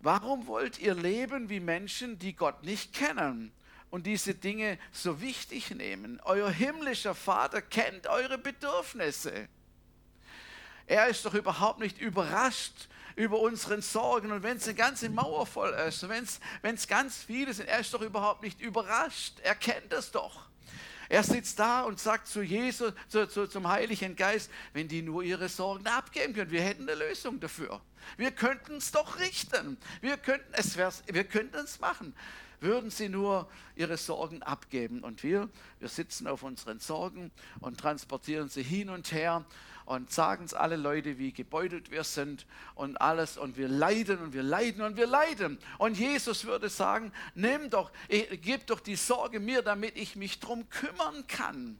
Warum 0.00 0.48
wollt 0.48 0.80
ihr 0.80 0.94
leben 0.94 1.48
wie 1.48 1.60
Menschen, 1.60 2.18
die 2.18 2.34
Gott 2.34 2.64
nicht 2.64 2.92
kennen 2.92 3.52
und 3.90 4.06
diese 4.06 4.34
Dinge 4.34 4.76
so 4.90 5.20
wichtig 5.20 5.70
nehmen? 5.70 6.20
Euer 6.24 6.50
himmlischer 6.50 7.14
Vater 7.14 7.62
kennt 7.62 8.08
eure 8.08 8.38
Bedürfnisse. 8.38 9.48
Er 10.88 11.06
ist 11.06 11.24
doch 11.24 11.34
überhaupt 11.34 11.78
nicht 11.78 12.00
überrascht 12.00 12.88
über 13.14 13.38
unseren 13.38 13.82
Sorgen. 13.82 14.32
Und 14.32 14.42
wenn 14.42 14.56
es 14.56 14.64
eine 14.64 14.74
ganze 14.74 15.10
Mauer 15.10 15.46
voll 15.46 15.70
ist, 15.86 16.08
wenn 16.08 16.74
es 16.74 16.88
ganz 16.88 17.18
viele 17.18 17.54
sind, 17.54 17.68
er 17.68 17.78
ist 17.78 17.94
doch 17.94 18.02
überhaupt 18.02 18.42
nicht 18.42 18.60
überrascht. 18.60 19.38
Er 19.44 19.54
kennt 19.54 19.92
es 19.92 20.10
doch. 20.10 20.47
Er 21.08 21.22
sitzt 21.22 21.58
da 21.58 21.82
und 21.82 21.98
sagt 21.98 22.28
zu 22.28 22.42
Jesus, 22.42 22.92
zu, 23.08 23.26
zu, 23.28 23.46
zum 23.46 23.68
Heiligen 23.68 24.14
Geist, 24.14 24.50
wenn 24.72 24.88
die 24.88 25.02
nur 25.02 25.22
ihre 25.22 25.48
Sorgen 25.48 25.86
abgeben 25.86 26.34
können, 26.34 26.50
wir 26.50 26.62
hätten 26.62 26.88
eine 26.88 26.94
Lösung 26.94 27.40
dafür. 27.40 27.80
Wir 28.16 28.30
könnten 28.30 28.76
es 28.76 28.90
doch 28.90 29.18
richten. 29.18 29.78
Wir 30.00 30.16
könnten 30.16 30.52
es, 30.52 30.76
wir 30.76 31.24
könnten 31.24 31.56
es 31.56 31.80
machen. 31.80 32.14
Würden 32.60 32.90
sie 32.90 33.08
nur 33.08 33.48
ihre 33.76 33.96
Sorgen 33.96 34.42
abgeben. 34.42 35.00
Und 35.04 35.22
wir, 35.22 35.48
wir 35.78 35.88
sitzen 35.88 36.26
auf 36.26 36.42
unseren 36.42 36.80
Sorgen 36.80 37.30
und 37.60 37.78
transportieren 37.78 38.48
sie 38.48 38.62
hin 38.62 38.90
und 38.90 39.12
her 39.12 39.44
und 39.88 40.12
sagen 40.12 40.44
es 40.44 40.52
alle 40.52 40.76
Leute, 40.76 41.16
wie 41.16 41.32
gebeutelt 41.32 41.90
wir 41.90 42.04
sind 42.04 42.44
und 42.74 43.00
alles 43.00 43.38
und 43.38 43.56
wir 43.56 43.68
leiden 43.68 44.18
und 44.18 44.34
wir 44.34 44.42
leiden 44.42 44.82
und 44.82 44.98
wir 44.98 45.06
leiden. 45.06 45.58
Und 45.78 45.96
Jesus 45.96 46.44
würde 46.44 46.68
sagen, 46.68 47.10
nimm 47.34 47.70
doch, 47.70 47.90
gib 48.42 48.66
doch 48.66 48.80
die 48.80 48.96
Sorge 48.96 49.40
mir, 49.40 49.62
damit 49.62 49.96
ich 49.96 50.14
mich 50.14 50.40
drum 50.40 50.68
kümmern 50.68 51.26
kann. 51.26 51.78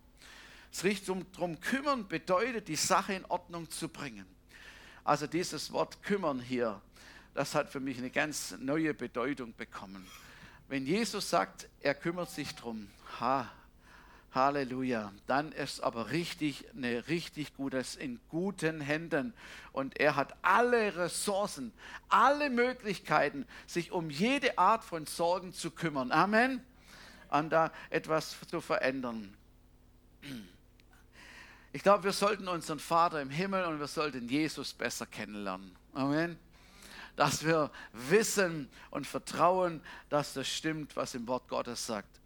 Sich 0.71 1.05
darum 1.05 1.61
kümmern 1.61 2.09
bedeutet, 2.09 2.69
die 2.69 2.77
Sache 2.77 3.13
in 3.13 3.27
Ordnung 3.27 3.69
zu 3.69 3.91
bringen. 3.91 4.25
Also 5.05 5.27
dieses 5.27 5.71
Wort 5.73 6.03
kümmern 6.03 6.41
hier, 6.41 6.81
das 7.35 7.55
hat 7.55 7.69
für 7.69 7.81
mich 7.81 7.99
eine 7.99 8.09
ganz 8.09 8.55
neue 8.59 8.95
Bedeutung 8.95 9.55
bekommen. 9.55 10.07
Wenn 10.67 10.87
Jesus 10.87 11.29
sagt, 11.29 11.69
er 11.81 11.95
kümmert 11.95 12.31
sich 12.31 12.55
drum, 12.55 12.89
ha, 13.21 13.51
Halleluja. 14.35 15.13
Dann 15.27 15.53
ist 15.53 15.81
aber 15.81 16.11
richtig, 16.11 16.67
eine 16.75 17.09
richtig 17.09 17.55
gutes, 17.55 17.97
in 17.97 18.21
guten 18.29 18.81
Händen. 18.81 19.33
Und 19.73 19.99
er 19.99 20.17
hat 20.17 20.37
alle 20.43 20.97
Ressourcen, 20.97 21.73
alle 22.09 22.51
Möglichkeiten, 22.51 23.47
sich 23.67 23.93
um 23.93 24.11
jede 24.11 24.59
Art 24.59 24.85
von 24.85 25.07
Sorgen 25.07 25.53
zu 25.53 25.71
kümmern. 25.71 26.13
Amen. 26.13 26.63
Und 27.31 27.51
da 27.51 27.73
etwas 27.91 28.37
zu 28.49 28.61
verändern. 28.61 29.35
Ich 31.73 31.83
glaube, 31.83 32.05
wir 32.05 32.13
sollten 32.13 32.49
unseren 32.49 32.79
Vater 32.79 33.21
im 33.21 33.31
Himmel 33.31 33.65
und 33.65 33.79
wir 33.79 33.87
sollten 33.87 34.29
Jesus 34.29 34.73
besser 34.73 35.07
kennenlernen. 35.07 35.77
Amen. 35.93 36.39
Dass 37.17 37.45
wir 37.45 37.71
wissen 37.93 38.71
und 38.91 39.07
vertrauen, 39.07 39.83
dass 40.09 40.35
das 40.35 40.49
stimmt, 40.49 40.97
was 40.97 41.15
im 41.15 41.27
Wort 41.27 41.49
Gottes 41.49 41.87
sagt. 41.87 42.21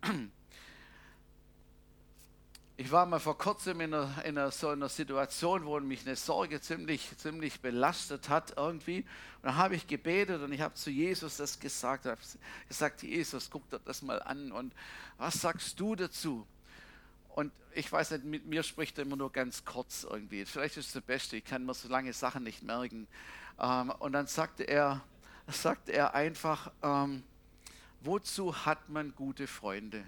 Ich 2.78 2.90
war 2.90 3.04
mal 3.04 3.20
vor 3.20 3.36
kurzem 3.36 3.82
in, 3.82 3.92
einer, 3.92 4.24
in 4.24 4.38
einer, 4.38 4.50
so 4.50 4.68
einer 4.68 4.88
Situation, 4.88 5.66
wo 5.66 5.78
mich 5.80 6.06
eine 6.06 6.16
Sorge 6.16 6.60
ziemlich, 6.60 7.16
ziemlich 7.18 7.60
belastet 7.60 8.30
hat 8.30 8.54
irgendwie. 8.56 9.00
Und 9.00 9.44
dann 9.44 9.56
habe 9.56 9.76
ich 9.76 9.86
gebetet 9.86 10.40
und 10.40 10.52
ich 10.52 10.62
habe 10.62 10.74
zu 10.74 10.90
Jesus 10.90 11.36
das 11.36 11.60
gesagt. 11.60 12.06
Ich 12.06 12.10
habe 12.10 12.20
gesagt, 12.68 13.02
Jesus, 13.02 13.50
guck 13.50 13.68
dir 13.68 13.78
das 13.84 14.00
mal 14.00 14.22
an 14.22 14.52
und 14.52 14.72
was 15.18 15.34
sagst 15.34 15.78
du 15.78 15.94
dazu? 15.94 16.46
Und 17.34 17.52
ich 17.74 17.90
weiß 17.92 18.12
nicht, 18.12 18.24
mit 18.24 18.46
mir 18.46 18.62
spricht 18.62 18.98
er 18.98 19.02
immer 19.04 19.16
nur 19.16 19.32
ganz 19.32 19.64
kurz 19.66 20.04
irgendwie. 20.04 20.46
Vielleicht 20.46 20.78
ist 20.78 20.86
es 20.86 20.92
das 20.92 21.02
Beste, 21.02 21.36
ich 21.36 21.44
kann 21.44 21.66
mir 21.66 21.74
so 21.74 21.88
lange 21.88 22.12
Sachen 22.14 22.42
nicht 22.42 22.62
merken. 22.62 23.06
Ähm, 23.60 23.90
und 23.98 24.12
dann 24.12 24.26
sagte 24.26 24.64
er, 24.64 25.02
sagte 25.46 25.92
er 25.92 26.14
einfach, 26.14 26.70
ähm, 26.82 27.22
wozu 28.00 28.64
hat 28.64 28.88
man 28.88 29.14
gute 29.14 29.46
Freunde? 29.46 30.04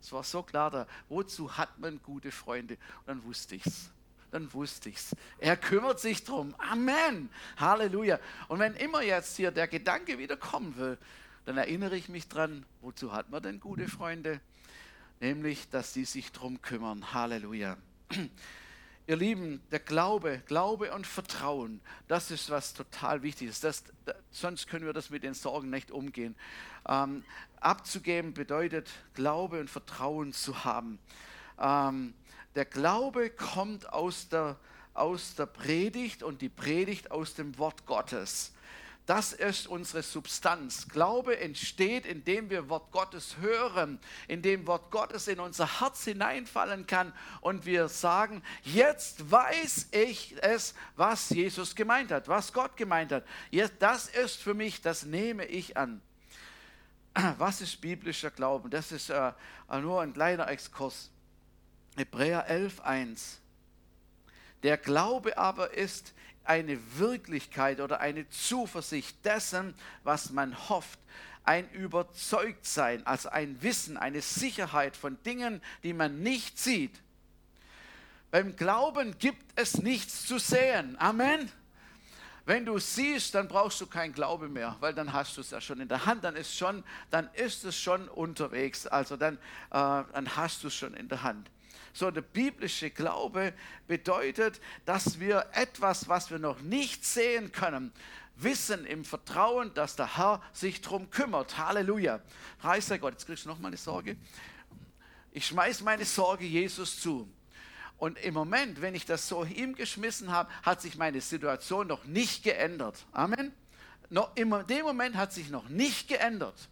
Es 0.00 0.12
war 0.12 0.22
so 0.22 0.42
klar 0.42 0.70
da, 0.70 0.86
wozu 1.08 1.56
hat 1.56 1.78
man 1.78 2.00
gute 2.02 2.30
Freunde? 2.30 2.74
Und 3.00 3.08
dann 3.08 3.24
wusste 3.24 3.56
ich 3.56 3.66
es. 3.66 3.90
Dann 4.30 4.52
wusste 4.52 4.90
ich 4.90 4.96
es. 4.96 5.16
Er 5.38 5.56
kümmert 5.56 6.00
sich 6.00 6.24
drum. 6.24 6.54
Amen. 6.58 7.30
Halleluja. 7.56 8.18
Und 8.48 8.58
wenn 8.58 8.74
immer 8.74 9.02
jetzt 9.02 9.36
hier 9.36 9.50
der 9.50 9.68
Gedanke 9.68 10.18
wieder 10.18 10.36
kommen 10.36 10.76
will, 10.76 10.98
dann 11.46 11.56
erinnere 11.56 11.96
ich 11.96 12.10
mich 12.10 12.28
dran, 12.28 12.66
wozu 12.82 13.12
hat 13.12 13.30
man 13.30 13.42
denn 13.42 13.58
gute 13.58 13.88
Freunde? 13.88 14.40
Nämlich, 15.20 15.70
dass 15.70 15.94
sie 15.94 16.04
sich 16.04 16.30
drum 16.30 16.60
kümmern. 16.60 17.14
Halleluja. 17.14 17.78
Ihr 19.08 19.16
Lieben, 19.16 19.62
der 19.70 19.78
Glaube, 19.78 20.42
Glaube 20.44 20.92
und 20.92 21.06
Vertrauen, 21.06 21.80
das 22.08 22.30
ist 22.30 22.50
was 22.50 22.74
total 22.74 23.22
Wichtiges. 23.22 23.58
Das, 23.58 23.82
das, 24.04 24.14
sonst 24.30 24.68
können 24.68 24.84
wir 24.84 24.92
das 24.92 25.08
mit 25.08 25.22
den 25.22 25.32
Sorgen 25.32 25.70
nicht 25.70 25.90
umgehen. 25.90 26.36
Ähm, 26.86 27.24
abzugeben 27.58 28.34
bedeutet, 28.34 28.90
Glaube 29.14 29.60
und 29.60 29.70
Vertrauen 29.70 30.34
zu 30.34 30.62
haben. 30.62 30.98
Ähm, 31.58 32.12
der 32.54 32.66
Glaube 32.66 33.30
kommt 33.30 33.90
aus 33.90 34.28
der, 34.28 34.58
aus 34.92 35.36
der 35.36 35.46
Predigt 35.46 36.22
und 36.22 36.42
die 36.42 36.50
Predigt 36.50 37.10
aus 37.10 37.32
dem 37.32 37.56
Wort 37.56 37.86
Gottes. 37.86 38.52
Das 39.08 39.32
ist 39.32 39.66
unsere 39.66 40.02
Substanz. 40.02 40.86
Glaube 40.86 41.40
entsteht, 41.40 42.04
indem 42.04 42.50
wir 42.50 42.68
Wort 42.68 42.92
Gottes 42.92 43.38
hören, 43.38 43.98
indem 44.26 44.66
Wort 44.66 44.90
Gottes 44.90 45.28
in 45.28 45.40
unser 45.40 45.80
Herz 45.80 46.04
hineinfallen 46.04 46.86
kann 46.86 47.14
und 47.40 47.64
wir 47.64 47.88
sagen, 47.88 48.42
jetzt 48.64 49.30
weiß 49.30 49.88
ich 49.92 50.36
es, 50.42 50.74
was 50.94 51.30
Jesus 51.30 51.74
gemeint 51.74 52.12
hat, 52.12 52.28
was 52.28 52.52
Gott 52.52 52.76
gemeint 52.76 53.10
hat. 53.10 53.24
Das 53.78 54.08
ist 54.08 54.42
für 54.42 54.52
mich, 54.52 54.82
das 54.82 55.04
nehme 55.04 55.46
ich 55.46 55.78
an. 55.78 56.02
Was 57.38 57.62
ist 57.62 57.80
biblischer 57.80 58.30
Glauben? 58.30 58.68
Das 58.68 58.92
ist 58.92 59.08
äh, 59.08 59.32
nur 59.80 60.02
ein 60.02 60.12
kleiner 60.12 60.48
Exkurs. 60.48 61.10
Hebräer 61.96 62.46
11, 62.46 62.80
1. 62.82 63.40
Der 64.62 64.76
Glaube 64.76 65.38
aber 65.38 65.72
ist 65.72 66.12
eine 66.48 66.78
Wirklichkeit 66.98 67.80
oder 67.80 68.00
eine 68.00 68.28
Zuversicht 68.30 69.24
dessen, 69.24 69.74
was 70.02 70.30
man 70.30 70.56
hofft. 70.68 70.98
Ein 71.44 71.68
Überzeugtsein, 71.70 73.06
also 73.06 73.28
ein 73.30 73.62
Wissen, 73.62 73.96
eine 73.96 74.22
Sicherheit 74.22 74.96
von 74.96 75.22
Dingen, 75.22 75.62
die 75.82 75.92
man 75.92 76.22
nicht 76.22 76.58
sieht. 76.58 77.00
Beim 78.30 78.56
Glauben 78.56 79.16
gibt 79.18 79.44
es 79.56 79.78
nichts 79.78 80.26
zu 80.26 80.38
sehen. 80.38 80.96
Amen. 80.98 81.50
Wenn 82.44 82.64
du 82.64 82.78
siehst, 82.78 83.34
dann 83.34 83.46
brauchst 83.46 83.80
du 83.80 83.86
keinen 83.86 84.14
Glaube 84.14 84.48
mehr, 84.48 84.76
weil 84.80 84.94
dann 84.94 85.12
hast 85.12 85.36
du 85.36 85.42
es 85.42 85.50
ja 85.50 85.60
schon 85.60 85.80
in 85.80 85.88
der 85.88 86.06
Hand, 86.06 86.24
dann 86.24 86.34
ist, 86.34 86.56
schon, 86.56 86.82
dann 87.10 87.28
ist 87.34 87.64
es 87.64 87.78
schon 87.78 88.08
unterwegs, 88.08 88.86
also 88.86 89.18
dann, 89.18 89.36
äh, 89.36 89.38
dann 89.70 90.34
hast 90.34 90.62
du 90.64 90.68
es 90.68 90.74
schon 90.74 90.94
in 90.94 91.10
der 91.10 91.22
Hand. 91.22 91.50
So, 91.92 92.10
der 92.10 92.22
biblische 92.22 92.90
Glaube 92.90 93.52
bedeutet, 93.86 94.60
dass 94.84 95.20
wir 95.20 95.46
etwas, 95.52 96.08
was 96.08 96.30
wir 96.30 96.38
noch 96.38 96.60
nicht 96.60 97.04
sehen 97.04 97.52
können, 97.52 97.92
wissen 98.36 98.84
im 98.86 99.04
Vertrauen, 99.04 99.74
dass 99.74 99.96
der 99.96 100.16
Herr 100.16 100.42
sich 100.52 100.80
darum 100.80 101.10
kümmert. 101.10 101.58
Halleluja. 101.58 102.20
Sei 102.80 102.98
Gott. 102.98 103.14
Jetzt 103.14 103.26
kriegst 103.26 103.44
du 103.44 103.48
noch 103.48 103.58
mal 103.58 103.68
eine 103.68 103.76
Sorge. 103.76 104.16
Ich 105.32 105.46
schmeiße 105.46 105.84
meine 105.84 106.04
Sorge 106.04 106.44
Jesus 106.44 107.00
zu. 107.00 107.28
Und 107.98 108.16
im 108.18 108.32
Moment, 108.32 108.80
wenn 108.80 108.94
ich 108.94 109.04
das 109.04 109.28
so 109.28 109.44
ihm 109.44 109.74
geschmissen 109.74 110.30
habe, 110.30 110.50
hat 110.62 110.80
sich 110.80 110.96
meine 110.96 111.20
Situation 111.20 111.88
noch 111.88 112.04
nicht 112.04 112.44
geändert. 112.44 113.06
Amen. 113.12 113.52
Noch, 114.08 114.36
in 114.36 114.50
dem 114.68 114.84
Moment 114.84 115.16
hat 115.16 115.32
sich 115.32 115.50
noch 115.50 115.68
nicht 115.68 116.08
geändert. 116.08 116.68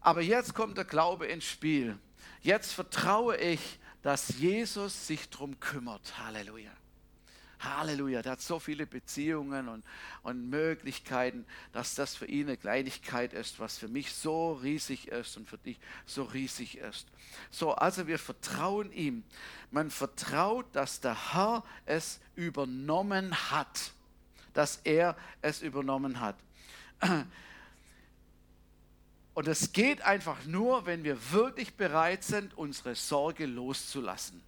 Aber 0.00 0.20
jetzt 0.20 0.54
kommt 0.54 0.78
der 0.78 0.84
Glaube 0.84 1.26
ins 1.26 1.44
Spiel. 1.44 1.98
Jetzt 2.44 2.74
vertraue 2.74 3.38
ich, 3.38 3.78
dass 4.02 4.28
Jesus 4.38 5.06
sich 5.06 5.30
darum 5.30 5.58
kümmert. 5.60 6.18
Halleluja. 6.18 6.70
Halleluja, 7.58 8.20
der 8.20 8.32
hat 8.32 8.42
so 8.42 8.58
viele 8.58 8.86
Beziehungen 8.86 9.66
und, 9.66 9.82
und 10.22 10.50
Möglichkeiten, 10.50 11.46
dass 11.72 11.94
das 11.94 12.14
für 12.14 12.26
ihn 12.26 12.48
eine 12.48 12.58
Kleinigkeit 12.58 13.32
ist, 13.32 13.60
was 13.60 13.78
für 13.78 13.88
mich 13.88 14.12
so 14.12 14.52
riesig 14.52 15.08
ist 15.08 15.38
und 15.38 15.48
für 15.48 15.56
dich 15.56 15.80
so 16.04 16.24
riesig 16.24 16.76
ist. 16.76 17.08
So, 17.50 17.72
also 17.72 18.06
wir 18.06 18.18
vertrauen 18.18 18.92
ihm. 18.92 19.24
Man 19.70 19.90
vertraut, 19.90 20.66
dass 20.76 21.00
der 21.00 21.32
Herr 21.32 21.64
es 21.86 22.20
übernommen 22.34 23.34
hat, 23.50 23.92
dass 24.52 24.82
er 24.84 25.16
es 25.40 25.62
übernommen 25.62 26.20
hat. 26.20 26.36
Und 29.34 29.48
es 29.48 29.72
geht 29.72 30.00
einfach 30.02 30.44
nur, 30.44 30.86
wenn 30.86 31.02
wir 31.02 31.32
wirklich 31.32 31.74
bereit 31.74 32.22
sind, 32.22 32.56
unsere 32.56 32.94
Sorge 32.94 33.46
loszulassen. 33.46 34.40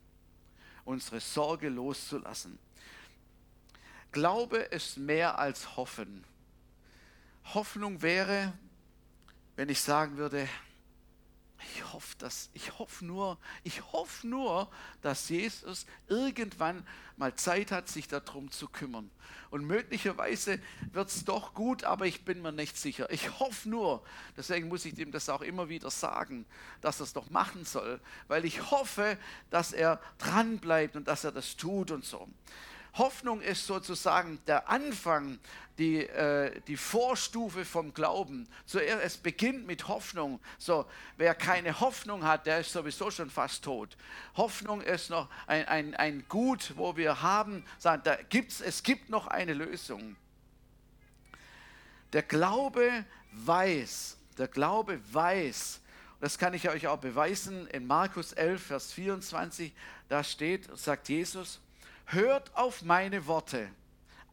Unsere 0.85 1.19
Sorge 1.21 1.69
loszulassen. 1.69 2.59
Glaube 4.13 4.59
ist 4.59 4.97
mehr 4.97 5.39
als 5.39 5.77
Hoffen. 5.77 6.25
Hoffnung 7.53 8.01
wäre, 8.01 8.53
wenn 9.57 9.69
ich 9.69 9.81
sagen 9.81 10.17
würde, 10.17 10.49
ich 11.59 11.93
hoffe, 11.93 12.15
dass, 12.19 12.51
ich 12.53 12.79
hoffe 12.79 13.05
nur, 13.05 13.39
ich 13.65 13.93
hoffe 13.93 14.27
nur, 14.27 14.69
dass 15.03 15.29
Jesus 15.29 15.87
irgendwann 16.07 16.87
mal 17.17 17.35
Zeit 17.35 17.73
hat, 17.73 17.89
sich 17.89 18.09
darum 18.09 18.51
zu 18.51 18.69
kümmern. 18.69 19.11
Und 19.51 19.65
möglicherweise 19.65 20.61
wird 20.93 21.09
es 21.09 21.25
doch 21.25 21.55
gut, 21.55 21.85
aber 21.85 22.07
ich 22.07 22.25
bin 22.25 22.43
mir 22.43 22.53
nicht 22.53 22.77
sicher. 22.77 23.11
Ich 23.11 23.39
hoffe 23.39 23.69
nur, 23.69 24.05
deswegen 24.37 24.69
muss 24.69 24.85
ich 24.85 24.99
ihm 24.99 25.13
das 25.13 25.29
auch 25.29 25.41
immer 25.41 25.69
wieder 25.69 25.91
sagen, 25.91 26.45
dass 26.81 27.01
er 27.01 27.05
es 27.05 27.13
doch 27.13 27.31
machen 27.31 27.65
soll, 27.65 28.01
weil 28.29 28.45
ich 28.45 28.71
hoffe, 28.71 29.17
dass 29.51 29.73
er 29.73 30.01
dran 30.19 30.59
bleibt 30.59 30.97
und 30.97 31.09
dass 31.09 31.25
er 31.25 31.33
das 31.33 31.57
tut 31.57 31.91
und 31.91 32.05
so. 32.05 32.29
Hoffnung 32.99 33.41
ist 33.43 33.67
sozusagen 33.67 34.39
der 34.47 34.69
Anfang, 34.69 35.39
die, 35.79 36.07
äh, 36.07 36.61
die 36.67 36.77
Vorstufe 36.77 37.65
vom 37.65 37.93
Glauben. 37.93 38.49
Zuerst, 38.65 39.05
es 39.05 39.17
beginnt 39.19 39.67
mit 39.67 39.89
Hoffnung. 39.89 40.41
So, 40.59 40.87
wer 41.17 41.35
keine 41.35 41.81
Hoffnung 41.81 42.25
hat, 42.25 42.47
der 42.47 42.61
ist 42.61 42.73
sowieso 42.73 43.11
schon 43.11 43.31
fast 43.31 43.65
tot. 43.65 43.97
Hoffnung 44.37 44.81
ist 44.81 45.11
noch 45.11 45.29
ein, 45.47 45.69
ein, 45.69 45.95
ein 45.95 46.25
Gut, 46.29 46.73
wo 46.77 46.97
wir 46.97 47.21
haben, 47.23 47.65
sagen, 47.79 48.03
da 48.05 48.17
gibt's, 48.17 48.61
es 48.61 48.83
gibt 48.83 49.11
noch 49.11 49.27
eine 49.27 49.53
Lösung. 49.53 50.17
Der 52.13 52.23
Glaube 52.23 53.05
weiß, 53.33 54.17
der 54.39 54.49
Glaube 54.49 55.01
weiß, 55.13 55.81
das 56.21 56.39
kann 56.39 56.55
ich 56.55 56.71
euch 56.71 56.87
auch 56.87 56.99
beweisen, 56.99 57.67
in 57.67 57.87
Markus 57.87 58.33
11, 58.33 58.63
Vers 58.63 58.93
24, 58.93 59.75
da 60.09 60.25
steht, 60.25 60.67
sagt 60.79 61.11
Jesus, 61.11 61.61
hört 62.07 62.55
auf 62.57 62.83
meine 62.83 63.27
Worte. 63.27 63.69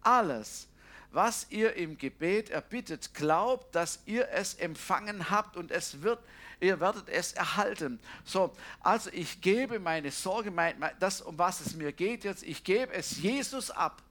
Alles, 0.02 0.68
was 1.12 1.48
ihr 1.50 1.76
im 1.76 1.98
Gebet 1.98 2.50
erbittet, 2.50 3.14
glaubt, 3.14 3.76
dass 3.76 4.00
ihr 4.06 4.30
es 4.30 4.56
empfangen 4.56 5.30
habt 5.30 5.58
und 5.58 5.72
es 5.72 6.02
wird, 6.02 6.20
ihr 6.60 6.80
werdet 6.80 7.08
es 7.10 7.34
erhalten. 7.34 8.00
So, 8.26 8.54
also 8.80 9.10
ich 9.14 9.42
gebe 9.42 9.80
meine 9.80 10.12
Sorge, 10.12 10.52
mein, 10.52 10.76
das, 11.00 11.22
um 11.22 11.38
was 11.38 11.62
es 11.62 11.76
mir 11.76 11.92
geht 11.92 12.24
jetzt, 12.24 12.44
ich 12.44 12.64
gebe 12.64 12.92
es 12.94 13.22
Jesus 13.22 13.70
ab 13.70 14.02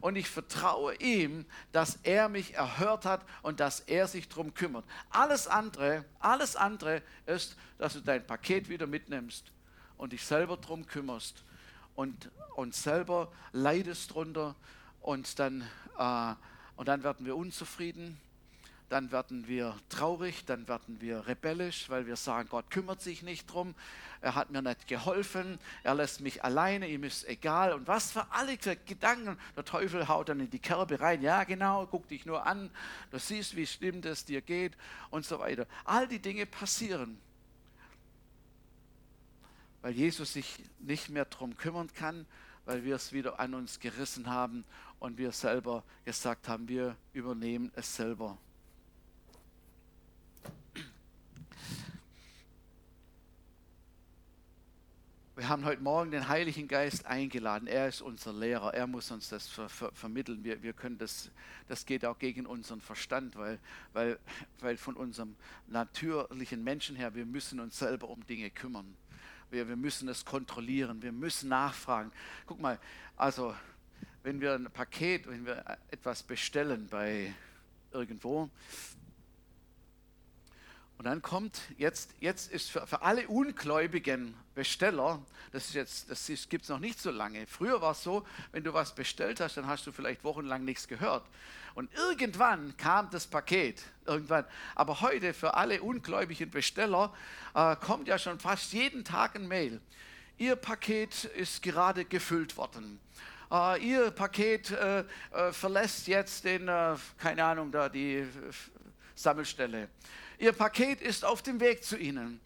und 0.00 0.16
ich 0.16 0.28
vertraue 0.28 0.94
ihm, 0.96 1.44
dass 1.72 1.98
er 2.04 2.28
mich 2.28 2.54
erhört 2.54 3.04
hat 3.04 3.24
und 3.42 3.60
dass 3.60 3.80
er 3.80 4.06
sich 4.06 4.28
darum 4.28 4.54
kümmert. 4.54 4.84
Alles 5.10 5.48
andere, 5.48 6.04
alles 6.20 6.54
andere 6.56 7.02
ist, 7.26 7.56
dass 7.78 7.94
du 7.94 8.00
dein 8.00 8.24
Paket 8.26 8.68
wieder 8.68 8.86
mitnimmst 8.86 9.50
und 9.96 10.12
dich 10.12 10.24
selber 10.24 10.56
darum 10.56 10.86
kümmerst 10.86 11.42
und, 11.98 12.30
und 12.54 12.76
selber 12.76 13.32
leidest 13.50 14.14
drunter 14.14 14.54
und 15.00 15.40
dann, 15.40 15.62
äh, 15.98 16.34
und 16.76 16.86
dann 16.86 17.02
werden 17.02 17.26
wir 17.26 17.34
unzufrieden 17.34 18.20
dann 18.88 19.12
werden 19.12 19.46
wir 19.48 19.76
traurig, 19.90 20.46
dann 20.46 20.66
werden 20.66 21.00
wir 21.02 21.26
rebellisch, 21.26 21.90
weil 21.90 22.06
wir 22.06 22.16
sagen, 22.16 22.48
Gott 22.48 22.70
kümmert 22.70 23.02
sich 23.02 23.22
nicht 23.22 23.52
drum, 23.52 23.74
er 24.22 24.34
hat 24.34 24.50
mir 24.50 24.62
nicht 24.62 24.88
geholfen, 24.88 25.58
er 25.82 25.94
lässt 25.94 26.22
mich 26.22 26.42
alleine, 26.42 26.88
ihm 26.88 27.04
ist 27.04 27.28
egal. 27.28 27.74
Und 27.74 27.86
was 27.86 28.12
für 28.12 28.30
alle 28.30 28.56
Gedanken, 28.56 29.38
der 29.56 29.66
Teufel 29.66 30.08
haut 30.08 30.30
dann 30.30 30.40
in 30.40 30.48
die 30.48 30.58
Kerbe 30.58 31.00
rein, 31.00 31.20
ja 31.20 31.44
genau, 31.44 31.86
guck 31.86 32.08
dich 32.08 32.24
nur 32.24 32.46
an, 32.46 32.70
du 33.10 33.18
siehst, 33.18 33.56
wie 33.56 33.66
schlimm 33.66 34.00
das 34.00 34.24
dir 34.24 34.40
geht 34.40 34.72
und 35.10 35.26
so 35.26 35.38
weiter. 35.38 35.66
All 35.84 36.08
die 36.08 36.20
Dinge 36.20 36.46
passieren, 36.46 37.20
weil 39.88 39.96
Jesus 39.96 40.34
sich 40.34 40.62
nicht 40.80 41.08
mehr 41.08 41.24
darum 41.24 41.56
kümmern 41.56 41.90
kann, 41.94 42.26
weil 42.66 42.84
wir 42.84 42.96
es 42.96 43.14
wieder 43.14 43.40
an 43.40 43.54
uns 43.54 43.80
gerissen 43.80 44.26
haben 44.26 44.66
und 44.98 45.16
wir 45.16 45.32
selber 45.32 45.82
gesagt 46.04 46.46
haben, 46.46 46.68
wir 46.68 46.94
übernehmen 47.14 47.72
es 47.74 47.96
selber. 47.96 48.36
Wir 55.36 55.48
haben 55.48 55.64
heute 55.64 55.80
Morgen 55.80 56.10
den 56.10 56.28
Heiligen 56.28 56.68
Geist 56.68 57.06
eingeladen. 57.06 57.66
Er 57.66 57.88
ist 57.88 58.02
unser 58.02 58.34
Lehrer. 58.34 58.74
Er 58.74 58.86
muss 58.86 59.10
uns 59.10 59.30
das 59.30 59.48
ver 59.48 59.70
ver 59.70 59.90
vermitteln. 59.92 60.44
Wir, 60.44 60.62
wir 60.62 60.74
können 60.74 60.98
das, 60.98 61.30
das 61.66 61.86
geht 61.86 62.04
auch 62.04 62.18
gegen 62.18 62.44
unseren 62.44 62.82
Verstand, 62.82 63.36
weil, 63.36 63.58
weil, 63.94 64.18
weil 64.60 64.76
von 64.76 64.96
unserem 64.96 65.34
natürlichen 65.66 66.62
Menschen 66.62 66.94
her, 66.94 67.14
wir 67.14 67.24
müssen 67.24 67.58
uns 67.58 67.78
selber 67.78 68.10
um 68.10 68.26
Dinge 68.26 68.50
kümmern. 68.50 68.94
Wir, 69.50 69.68
wir 69.68 69.76
müssen 69.76 70.08
es 70.08 70.24
kontrollieren. 70.24 71.02
Wir 71.02 71.12
müssen 71.12 71.48
nachfragen. 71.48 72.12
Guck 72.46 72.60
mal, 72.60 72.78
also 73.16 73.54
wenn 74.22 74.40
wir 74.40 74.54
ein 74.54 74.70
Paket, 74.70 75.26
wenn 75.28 75.46
wir 75.46 75.78
etwas 75.90 76.22
bestellen 76.22 76.88
bei 76.90 77.34
irgendwo, 77.92 78.50
und 80.98 81.04
dann 81.04 81.22
kommt, 81.22 81.60
jetzt, 81.76 82.12
jetzt 82.18 82.50
ist 82.50 82.70
für, 82.72 82.84
für 82.84 83.02
alle 83.02 83.28
ungläubigen 83.28 84.34
Besteller, 84.56 85.24
das 85.52 85.66
ist 85.66 85.74
jetzt, 85.74 86.10
das 86.10 86.48
gibt 86.48 86.64
es 86.64 86.68
noch 86.68 86.80
nicht 86.80 87.00
so 87.00 87.12
lange. 87.12 87.46
Früher 87.46 87.80
war 87.80 87.92
es 87.92 88.02
so, 88.02 88.26
wenn 88.50 88.64
du 88.64 88.74
was 88.74 88.96
bestellt 88.96 89.38
hast, 89.38 89.56
dann 89.56 89.68
hast 89.68 89.86
du 89.86 89.92
vielleicht 89.92 90.24
wochenlang 90.24 90.64
nichts 90.64 90.88
gehört. 90.88 91.24
Und 91.78 91.94
irgendwann 91.94 92.76
kam 92.76 93.08
das 93.10 93.24
Paket, 93.24 93.84
irgendwann. 94.04 94.44
Aber 94.74 95.00
heute 95.00 95.32
für 95.32 95.54
alle 95.54 95.80
ungläubigen 95.80 96.50
Besteller 96.50 97.14
äh, 97.54 97.76
kommt 97.76 98.08
ja 98.08 98.18
schon 98.18 98.40
fast 98.40 98.72
jeden 98.72 99.04
Tag 99.04 99.36
ein 99.36 99.46
Mail. 99.46 99.80
Ihr 100.38 100.56
Paket 100.56 101.22
ist 101.22 101.62
gerade 101.62 102.04
gefüllt 102.04 102.56
worden. 102.56 102.98
Uh, 103.48 103.76
ihr 103.80 104.10
Paket 104.10 104.72
äh, 104.72 105.04
äh, 105.30 105.52
verlässt 105.52 106.08
jetzt 106.08 106.42
den, 106.42 106.66
keine 107.16 107.44
Ahnung, 107.44 107.70
da 107.70 107.88
die 107.88 108.26
Sammelstelle. 109.14 109.88
Ihr 110.40 110.52
Paket 110.54 111.00
ist 111.00 111.24
auf 111.24 111.42
dem 111.42 111.60
Weg 111.60 111.84
zu 111.84 111.96
Ihnen. 111.96 112.40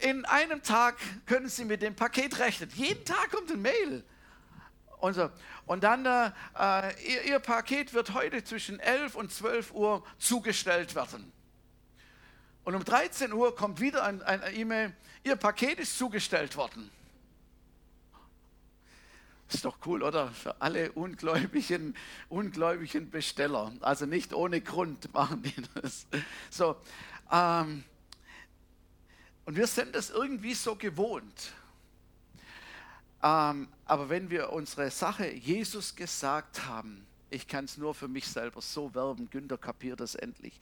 In 0.00 0.26
einem 0.26 0.62
Tag 0.62 0.98
können 1.24 1.48
Sie 1.48 1.64
mit 1.64 1.80
dem 1.80 1.96
Paket 1.96 2.38
rechnen. 2.38 2.68
Jeden 2.74 3.06
Tag 3.06 3.30
kommt 3.30 3.50
ein 3.50 3.62
Mail. 3.62 4.04
Und, 5.00 5.14
so. 5.14 5.30
und 5.66 5.82
dann, 5.82 6.04
äh, 6.06 6.30
äh 6.58 7.12
ihr, 7.12 7.22
ihr, 7.24 7.38
Paket 7.38 7.94
wird 7.94 8.14
heute 8.14 8.44
zwischen 8.44 8.78
11 8.78 9.14
und 9.14 9.32
12 9.32 9.72
Uhr 9.72 10.04
zugestellt 10.18 10.94
werden. 10.94 11.32
Und 12.64 12.74
um 12.74 12.84
13 12.84 13.32
Uhr 13.32 13.56
kommt 13.56 13.80
wieder 13.80 14.04
ein, 14.04 14.22
ein 14.22 14.42
E-Mail, 14.54 14.94
Ihr 15.22 15.36
Paket 15.36 15.78
ist 15.78 15.98
zugestellt 15.98 16.56
worden. 16.56 16.90
Ist 19.52 19.64
doch 19.64 19.78
cool, 19.84 20.02
oder? 20.02 20.30
Für 20.30 20.60
alle 20.60 20.92
ungläubigen, 20.92 21.94
ungläubigen 22.28 23.10
Besteller. 23.10 23.72
Also 23.80 24.06
nicht 24.06 24.32
ohne 24.32 24.60
Grund 24.60 25.12
machen 25.12 25.42
die 25.42 25.54
das. 25.74 26.06
So, 26.50 26.76
ähm, 27.30 27.84
und 29.44 29.56
wir 29.56 29.66
sind 29.66 29.94
das 29.94 30.10
irgendwie 30.10 30.54
so 30.54 30.76
gewohnt. 30.76 31.52
Ähm, 33.22 33.68
aber 33.84 34.08
wenn 34.08 34.30
wir 34.30 34.52
unsere 34.52 34.90
Sache 34.90 35.30
Jesus 35.30 35.94
gesagt 35.94 36.66
haben, 36.66 37.06
ich 37.28 37.46
kann 37.46 37.66
es 37.66 37.76
nur 37.76 37.94
für 37.94 38.08
mich 38.08 38.26
selber 38.26 38.60
so 38.60 38.94
werben, 38.94 39.28
Günther 39.30 39.58
kapiert 39.58 40.00
das 40.00 40.14
endlich, 40.14 40.58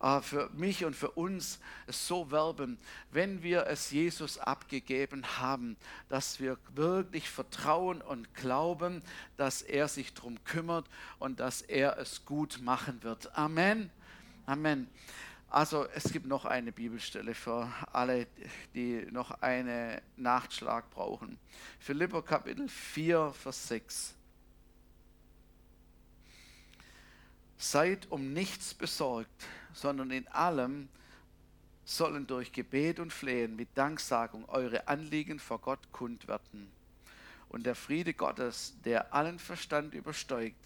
äh, 0.00 0.20
für 0.20 0.48
mich 0.50 0.84
und 0.84 0.94
für 0.94 1.10
uns 1.10 1.58
so 1.88 2.30
werben, 2.30 2.78
wenn 3.10 3.42
wir 3.42 3.66
es 3.66 3.90
Jesus 3.90 4.38
abgegeben 4.38 5.24
haben, 5.38 5.76
dass 6.08 6.40
wir 6.40 6.58
wirklich 6.74 7.28
vertrauen 7.28 8.00
und 8.00 8.34
glauben, 8.34 9.02
dass 9.36 9.62
er 9.62 9.88
sich 9.88 10.14
darum 10.14 10.42
kümmert 10.44 10.86
und 11.18 11.40
dass 11.40 11.60
er 11.60 11.98
es 11.98 12.24
gut 12.24 12.60
machen 12.62 13.02
wird. 13.02 13.36
Amen. 13.36 13.90
Amen. 14.46 14.88
Also 15.50 15.88
es 15.94 16.12
gibt 16.12 16.26
noch 16.26 16.44
eine 16.44 16.70
Bibelstelle 16.70 17.34
für 17.34 17.68
alle, 17.92 18.28
die 18.72 19.04
noch 19.10 19.32
einen 19.42 20.00
Nachschlag 20.16 20.88
brauchen. 20.90 21.38
Philipper 21.80 22.22
Kapitel 22.22 22.68
4, 22.68 23.32
Vers 23.32 23.66
6. 23.66 24.14
Seid 27.58 28.06
um 28.12 28.32
nichts 28.32 28.74
besorgt, 28.74 29.44
sondern 29.74 30.12
in 30.12 30.28
allem 30.28 30.88
sollen 31.84 32.28
durch 32.28 32.52
Gebet 32.52 33.00
und 33.00 33.12
Flehen 33.12 33.56
mit 33.56 33.70
Danksagung 33.74 34.48
eure 34.48 34.86
Anliegen 34.86 35.40
vor 35.40 35.58
Gott 35.58 35.90
kund 35.90 36.28
werden. 36.28 36.70
Und 37.48 37.66
der 37.66 37.74
Friede 37.74 38.14
Gottes, 38.14 38.74
der 38.84 39.12
allen 39.12 39.40
Verstand 39.40 39.94
übersteigt, 39.94 40.60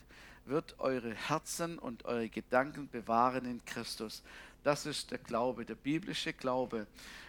wird 0.45 0.79
eure 0.79 1.15
Herzen 1.15 1.79
und 1.79 2.05
eure 2.05 2.29
Gedanken 2.29 2.89
bewahren 2.89 3.47
in 3.47 3.65
Christus. 3.65 4.23
Das 4.65 4.87
ist 4.87 5.11
der 5.11 5.19
Glaube, 5.19 5.65
der 5.65 5.75
biblische 5.75 6.33
Glaube. 6.33 6.87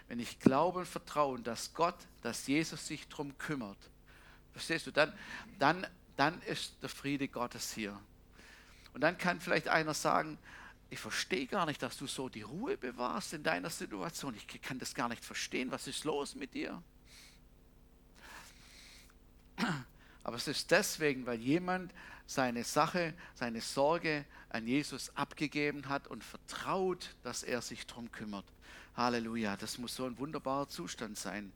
Wenn 0.08 0.18
ich 0.18 0.40
glaube 0.40 0.80
und 0.80 0.86
vertraue, 0.86 1.38
dass 1.40 1.74
Gott, 1.74 1.96
dass 2.22 2.46
Jesus 2.46 2.86
sich 2.86 3.06
darum 3.08 3.36
kümmert, 3.38 3.78
verstehst 4.52 4.86
du, 4.86 4.90
dann, 4.90 5.12
dann, 5.58 5.86
dann 6.16 6.40
ist 6.42 6.74
der 6.82 6.88
Friede 6.88 7.28
Gottes 7.28 7.72
hier. 7.72 7.98
Und 8.94 9.02
dann 9.02 9.18
kann 9.18 9.40
vielleicht 9.40 9.68
einer 9.68 9.94
sagen, 9.94 10.38
ich 10.88 10.98
verstehe 10.98 11.46
gar 11.46 11.66
nicht, 11.66 11.82
dass 11.82 11.98
du 11.98 12.06
so 12.06 12.28
die 12.28 12.42
Ruhe 12.42 12.78
bewahrst 12.78 13.34
in 13.34 13.42
deiner 13.42 13.70
Situation. 13.70 14.34
Ich 14.34 14.62
kann 14.62 14.78
das 14.78 14.94
gar 14.94 15.08
nicht 15.08 15.24
verstehen. 15.24 15.70
Was 15.70 15.86
ist 15.86 16.04
los 16.04 16.34
mit 16.34 16.54
dir? 16.54 16.82
Aber 20.22 20.36
es 20.36 20.48
ist 20.48 20.70
deswegen, 20.70 21.26
weil 21.26 21.40
jemand 21.40 21.92
seine 22.26 22.64
Sache, 22.64 23.14
seine 23.34 23.60
Sorge 23.60 24.24
an 24.56 24.66
Jesus 24.66 25.14
abgegeben 25.14 25.88
hat 25.88 26.08
und 26.08 26.24
vertraut, 26.24 27.14
dass 27.22 27.42
er 27.42 27.60
sich 27.60 27.86
darum 27.86 28.10
kümmert. 28.10 28.46
Halleluja, 28.96 29.56
das 29.56 29.76
muss 29.76 29.94
so 29.94 30.06
ein 30.06 30.18
wunderbarer 30.18 30.68
Zustand 30.68 31.18
sein. 31.18 31.52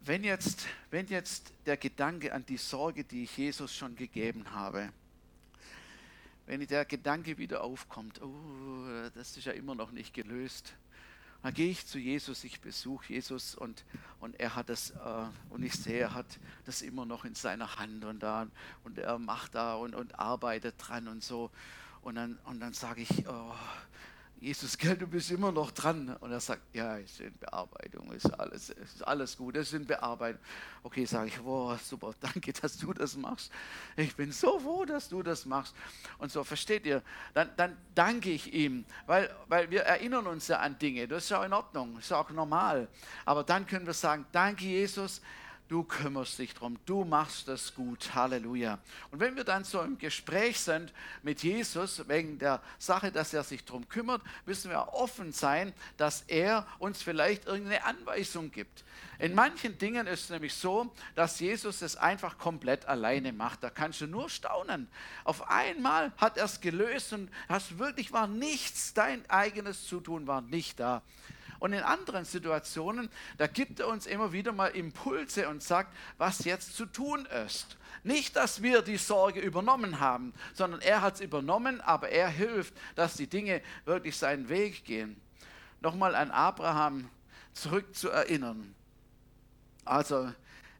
Wenn 0.00 0.24
jetzt, 0.24 0.66
wenn 0.90 1.06
jetzt 1.08 1.52
der 1.66 1.76
Gedanke 1.76 2.32
an 2.32 2.46
die 2.46 2.56
Sorge, 2.56 3.04
die 3.04 3.24
ich 3.24 3.36
Jesus 3.36 3.74
schon 3.74 3.96
gegeben 3.96 4.50
habe, 4.52 4.90
wenn 6.46 6.66
der 6.66 6.84
Gedanke 6.84 7.36
wieder 7.36 7.62
aufkommt, 7.62 8.22
oh, 8.22 9.10
das 9.14 9.36
ist 9.36 9.44
ja 9.44 9.52
immer 9.52 9.74
noch 9.74 9.90
nicht 9.90 10.14
gelöst, 10.14 10.74
dann 11.46 11.54
gehe 11.54 11.70
ich 11.70 11.86
zu 11.86 12.00
Jesus, 12.00 12.42
ich 12.42 12.60
besuche 12.60 13.12
Jesus 13.12 13.54
und, 13.54 13.84
und 14.18 14.40
er 14.40 14.56
hat 14.56 14.68
das, 14.68 14.90
äh, 14.90 15.26
und 15.50 15.62
ich 15.62 15.74
sehe, 15.74 16.00
er 16.00 16.12
hat 16.12 16.26
das 16.64 16.82
immer 16.82 17.06
noch 17.06 17.24
in 17.24 17.36
seiner 17.36 17.76
Hand 17.76 18.04
und 18.04 18.20
da 18.20 18.48
und 18.82 18.98
er 18.98 19.16
macht 19.20 19.54
da 19.54 19.76
und, 19.76 19.94
und 19.94 20.18
arbeitet 20.18 20.74
dran 20.76 21.06
und 21.06 21.22
so. 21.22 21.52
Und 22.02 22.16
dann, 22.16 22.36
und 22.46 22.58
dann 22.58 22.72
sage 22.72 23.02
ich, 23.02 23.28
oh, 23.28 23.54
Jesus, 24.38 24.76
gell, 24.76 24.96
du 24.96 25.06
bist 25.06 25.30
immer 25.30 25.50
noch 25.50 25.70
dran. 25.70 26.14
Und 26.20 26.30
er 26.30 26.40
sagt, 26.40 26.74
ja, 26.74 26.96
ist 26.96 27.20
in 27.20 27.36
Bearbeitung, 27.38 28.12
ist 28.12 28.26
alles, 28.38 28.68
ist 28.68 29.06
alles 29.06 29.36
gut, 29.36 29.56
es 29.56 29.68
ist 29.68 29.74
in 29.74 29.86
Bearbeitung. 29.86 30.40
Okay, 30.82 31.06
sage 31.06 31.28
ich, 31.28 31.40
boah, 31.40 31.78
super, 31.78 32.14
danke, 32.20 32.52
dass 32.52 32.76
du 32.76 32.92
das 32.92 33.16
machst. 33.16 33.50
Ich 33.96 34.14
bin 34.14 34.32
so 34.32 34.58
froh, 34.58 34.84
dass 34.84 35.08
du 35.08 35.22
das 35.22 35.46
machst. 35.46 35.74
Und 36.18 36.30
so, 36.30 36.44
versteht 36.44 36.84
ihr? 36.84 37.02
Dann, 37.32 37.50
dann 37.56 37.76
danke 37.94 38.30
ich 38.30 38.52
ihm, 38.52 38.84
weil, 39.06 39.34
weil 39.48 39.70
wir 39.70 39.82
erinnern 39.82 40.26
uns 40.26 40.48
ja 40.48 40.58
an 40.58 40.78
Dinge. 40.78 41.08
Das 41.08 41.24
ist 41.24 41.30
ja 41.30 41.42
in 41.44 41.54
Ordnung, 41.54 41.98
ist 41.98 42.12
auch 42.12 42.30
normal. 42.30 42.88
Aber 43.24 43.42
dann 43.42 43.66
können 43.66 43.86
wir 43.86 43.94
sagen, 43.94 44.26
danke 44.32 44.66
Jesus, 44.66 45.22
du 45.68 45.82
kümmerst 45.84 46.38
dich 46.38 46.54
drum, 46.54 46.78
du 46.86 47.04
machst 47.04 47.48
das 47.48 47.74
gut, 47.74 48.14
Halleluja. 48.14 48.78
Und 49.10 49.20
wenn 49.20 49.36
wir 49.36 49.44
dann 49.44 49.64
so 49.64 49.80
im 49.82 49.98
Gespräch 49.98 50.60
sind 50.60 50.92
mit 51.22 51.42
Jesus 51.42 52.08
wegen 52.08 52.38
der 52.38 52.62
Sache, 52.78 53.10
dass 53.10 53.34
er 53.34 53.42
sich 53.42 53.64
drum 53.64 53.88
kümmert, 53.88 54.22
müssen 54.44 54.70
wir 54.70 54.94
offen 54.94 55.32
sein, 55.32 55.72
dass 55.96 56.22
er 56.28 56.66
uns 56.78 57.02
vielleicht 57.02 57.46
irgendeine 57.46 57.84
Anweisung 57.84 58.50
gibt. 58.50 58.84
In 59.18 59.34
manchen 59.34 59.78
Dingen 59.78 60.06
ist 60.06 60.24
es 60.24 60.30
nämlich 60.30 60.54
so, 60.54 60.92
dass 61.14 61.40
Jesus 61.40 61.82
es 61.82 61.96
einfach 61.96 62.38
komplett 62.38 62.86
alleine 62.86 63.32
macht. 63.32 63.62
Da 63.62 63.70
kannst 63.70 64.00
du 64.00 64.06
nur 64.06 64.28
staunen. 64.28 64.88
Auf 65.24 65.48
einmal 65.48 66.12
hat 66.18 66.36
er 66.36 66.44
es 66.44 66.60
gelöst 66.60 67.12
und 67.12 67.30
hast 67.48 67.78
wirklich 67.78 68.12
war 68.12 68.26
nichts, 68.26 68.92
dein 68.94 69.28
eigenes 69.30 69.86
Zutun 69.86 70.26
war 70.26 70.42
nicht 70.42 70.80
da. 70.80 71.02
Und 71.58 71.72
in 71.72 71.82
anderen 71.82 72.24
Situationen, 72.24 73.08
da 73.38 73.46
gibt 73.46 73.80
er 73.80 73.88
uns 73.88 74.06
immer 74.06 74.32
wieder 74.32 74.52
mal 74.52 74.68
Impulse 74.68 75.48
und 75.48 75.62
sagt, 75.62 75.94
was 76.18 76.44
jetzt 76.44 76.76
zu 76.76 76.86
tun 76.86 77.26
ist. 77.46 77.76
Nicht, 78.04 78.36
dass 78.36 78.62
wir 78.62 78.82
die 78.82 78.98
Sorge 78.98 79.40
übernommen 79.40 80.00
haben, 80.00 80.32
sondern 80.54 80.80
er 80.80 81.02
hat 81.02 81.14
es 81.14 81.20
übernommen, 81.20 81.80
aber 81.80 82.08
er 82.10 82.28
hilft, 82.28 82.74
dass 82.94 83.14
die 83.14 83.26
Dinge 83.26 83.62
wirklich 83.84 84.16
seinen 84.16 84.48
Weg 84.48 84.84
gehen. 84.84 85.20
Nochmal 85.80 86.14
an 86.14 86.30
Abraham 86.30 87.10
zurückzuerinnern. 87.52 88.74
Also 89.84 90.32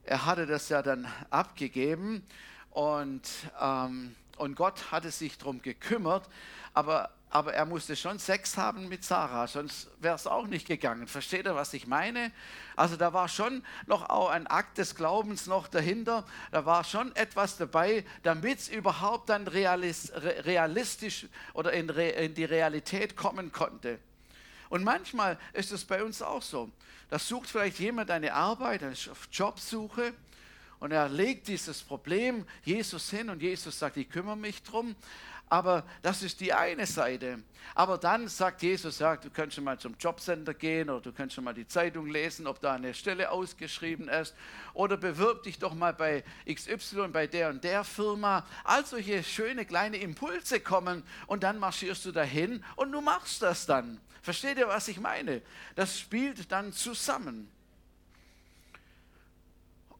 er 0.03 0.25
hatte 0.25 0.45
das 0.45 0.69
ja 0.69 0.81
dann 0.81 1.07
abgegeben 1.29 2.23
und, 2.71 3.27
ähm, 3.59 4.15
und 4.37 4.55
Gott 4.55 4.91
hatte 4.91 5.11
sich 5.11 5.37
darum 5.37 5.61
gekümmert, 5.61 6.29
aber 6.73 7.09
aber 7.29 7.53
er 7.53 7.65
musste 7.65 7.95
schon 7.95 8.19
Sex 8.19 8.55
haben 8.57 8.87
mit 8.87 9.03
Sarah, 9.03 9.47
sonst 9.47 9.89
wäre 9.99 10.15
es 10.15 10.27
auch 10.27 10.47
nicht 10.47 10.65
gegangen. 10.65 11.07
Versteht 11.07 11.45
ihr, 11.45 11.55
was 11.55 11.73
ich 11.73 11.85
meine? 11.85 12.31
Also 12.75 12.95
da 12.95 13.11
war 13.11 13.27
schon 13.27 13.63
noch 13.85 14.09
auch 14.09 14.29
ein 14.29 14.47
Akt 14.47 14.77
des 14.77 14.95
Glaubens 14.95 15.45
noch 15.45 15.67
dahinter. 15.67 16.25
Da 16.51 16.65
war 16.65 16.83
schon 16.83 17.13
etwas 17.15 17.57
dabei, 17.57 18.05
damit 18.23 18.59
es 18.59 18.69
überhaupt 18.69 19.29
dann 19.29 19.47
realistisch 19.47 21.27
oder 21.53 21.73
in, 21.73 21.89
in 21.89 22.33
die 22.33 22.45
Realität 22.45 23.17
kommen 23.17 23.51
konnte. 23.51 23.99
Und 24.69 24.83
manchmal 24.83 25.37
ist 25.53 25.71
es 25.71 25.85
bei 25.85 26.03
uns 26.03 26.21
auch 26.21 26.41
so. 26.41 26.71
Da 27.09 27.19
sucht 27.19 27.49
vielleicht 27.49 27.79
jemand 27.79 28.11
eine 28.11 28.33
Arbeit, 28.33 28.83
auf 28.83 29.27
Jobsuche 29.31 30.13
und 30.79 30.91
er 30.91 31.09
legt 31.09 31.47
dieses 31.47 31.81
Problem 31.81 32.45
Jesus 32.63 33.09
hin 33.09 33.29
und 33.29 33.41
Jesus 33.41 33.79
sagt, 33.79 33.97
ich 33.97 34.09
kümmere 34.09 34.37
mich 34.37 34.61
drum. 34.63 34.95
Aber 35.49 35.85
das 36.01 36.23
ist 36.23 36.41
die 36.41 36.51
eine 36.51 36.85
Seite. 36.85 37.41
Aber 37.73 37.97
dann 37.97 38.27
sagt 38.27 38.61
Jesus, 38.63 38.99
ja, 38.99 39.15
du 39.15 39.29
kannst 39.29 39.55
schon 39.55 39.63
mal 39.63 39.79
zum 39.79 39.95
Jobcenter 39.97 40.53
gehen 40.53 40.89
oder 40.89 40.99
du 40.99 41.13
kannst 41.13 41.35
schon 41.35 41.45
mal 41.45 41.53
die 41.53 41.67
Zeitung 41.67 42.07
lesen, 42.07 42.47
ob 42.47 42.59
da 42.59 42.73
eine 42.73 42.93
Stelle 42.93 43.31
ausgeschrieben 43.31 44.09
ist. 44.09 44.35
Oder 44.73 44.97
bewirb 44.97 45.43
dich 45.43 45.57
doch 45.57 45.73
mal 45.73 45.93
bei 45.93 46.25
XY, 46.51 47.07
bei 47.13 47.27
der 47.27 47.49
und 47.49 47.63
der 47.63 47.85
Firma. 47.85 48.45
All 48.65 48.85
solche 48.85 49.23
schöne 49.23 49.65
kleine 49.65 49.97
Impulse 49.97 50.59
kommen 50.59 51.03
und 51.27 51.43
dann 51.43 51.59
marschierst 51.59 52.03
du 52.03 52.11
dahin 52.11 52.63
und 52.75 52.91
du 52.91 52.99
machst 52.99 53.41
das 53.41 53.65
dann. 53.65 54.01
Versteht 54.21 54.57
ihr, 54.57 54.67
was 54.67 54.89
ich 54.89 54.99
meine? 54.99 55.41
Das 55.75 55.97
spielt 55.97 56.51
dann 56.51 56.73
zusammen. 56.73 57.49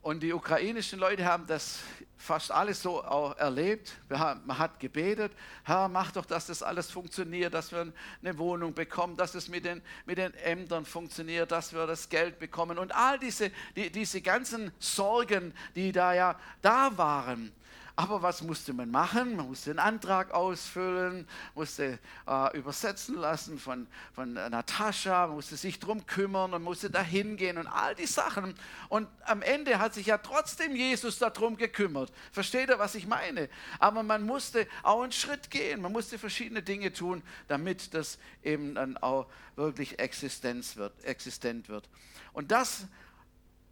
Und 0.02 0.22
die 0.22 0.34
ukrainischen 0.34 1.00
Leute 1.00 1.26
haben 1.26 1.46
das 1.48 1.80
fast 2.18 2.52
alles 2.52 2.82
so 2.82 3.04
auch 3.04 3.38
erlebt. 3.38 3.94
Man 4.10 4.58
hat 4.58 4.80
gebetet, 4.80 5.32
Herr, 5.64 5.88
mach 5.88 6.12
doch, 6.12 6.26
dass 6.26 6.48
das 6.48 6.64
alles 6.64 6.90
funktioniert, 6.90 7.54
dass 7.54 7.72
wir 7.72 7.92
eine 8.22 8.38
Wohnung 8.38 8.74
bekommen, 8.74 9.16
dass 9.16 9.36
es 9.36 9.48
mit 9.48 9.66
den, 9.66 9.82
mit 10.06 10.18
den 10.18 10.34
Ämtern 10.36 10.86
funktioniert, 10.86 11.52
dass 11.52 11.74
wir 11.74 11.86
das 11.88 12.10
Geld 12.10 12.40
bekommen. 12.40 12.78
Und 12.78 12.94
all 12.94 13.20
diese, 13.20 13.52
die, 13.76 13.92
diese 13.92 14.22
ganzen 14.22 14.72
Sorgen, 14.80 15.54
die 15.76 15.92
da 15.92 16.14
ja 16.14 16.40
da 16.62 16.98
waren, 16.98 17.52
aber 17.98 18.22
was 18.22 18.44
musste 18.44 18.74
man 18.74 18.92
machen? 18.92 19.36
Man 19.36 19.48
musste 19.48 19.72
einen 19.72 19.80
Antrag 19.80 20.32
ausfüllen, 20.32 21.28
musste 21.56 21.98
äh, 22.28 22.56
übersetzen 22.56 23.16
lassen 23.16 23.58
von, 23.58 23.88
von 24.14 24.34
Natascha, 24.34 25.26
musste 25.26 25.58
sich 25.58 25.80
darum 25.80 26.06
kümmern 26.06 26.54
und 26.54 26.62
musste 26.62 26.92
dahin 26.92 27.38
gehen 27.38 27.58
und 27.58 27.66
all 27.66 27.96
die 27.96 28.06
Sachen. 28.06 28.54
Und 28.90 29.08
am 29.26 29.42
Ende 29.42 29.80
hat 29.80 29.96
sich 29.96 30.06
ja 30.06 30.20
trotzdem 30.20 30.76
Jesus 30.76 31.18
darum 31.18 31.58
gekümmert. 31.58 32.14
Versteht 32.32 32.70
ihr, 32.70 32.78
was 32.78 32.94
ich 32.94 33.08
meine? 33.08 33.50
Aber 33.80 34.04
man 34.04 34.24
musste 34.24 34.68
auch 34.84 35.02
einen 35.02 35.12
Schritt 35.12 35.50
gehen. 35.50 35.82
Man 35.82 35.92
musste 35.92 36.20
verschiedene 36.20 36.62
Dinge 36.62 36.94
tun, 36.94 37.24
damit 37.48 37.96
das 37.96 38.20
eben 38.44 38.76
dann 38.76 38.96
auch 38.98 39.26
wirklich 39.56 39.98
Existenz 39.98 40.76
wird, 40.76 41.04
existent 41.04 41.68
wird. 41.68 41.90
Und 42.32 42.52
das 42.52 42.86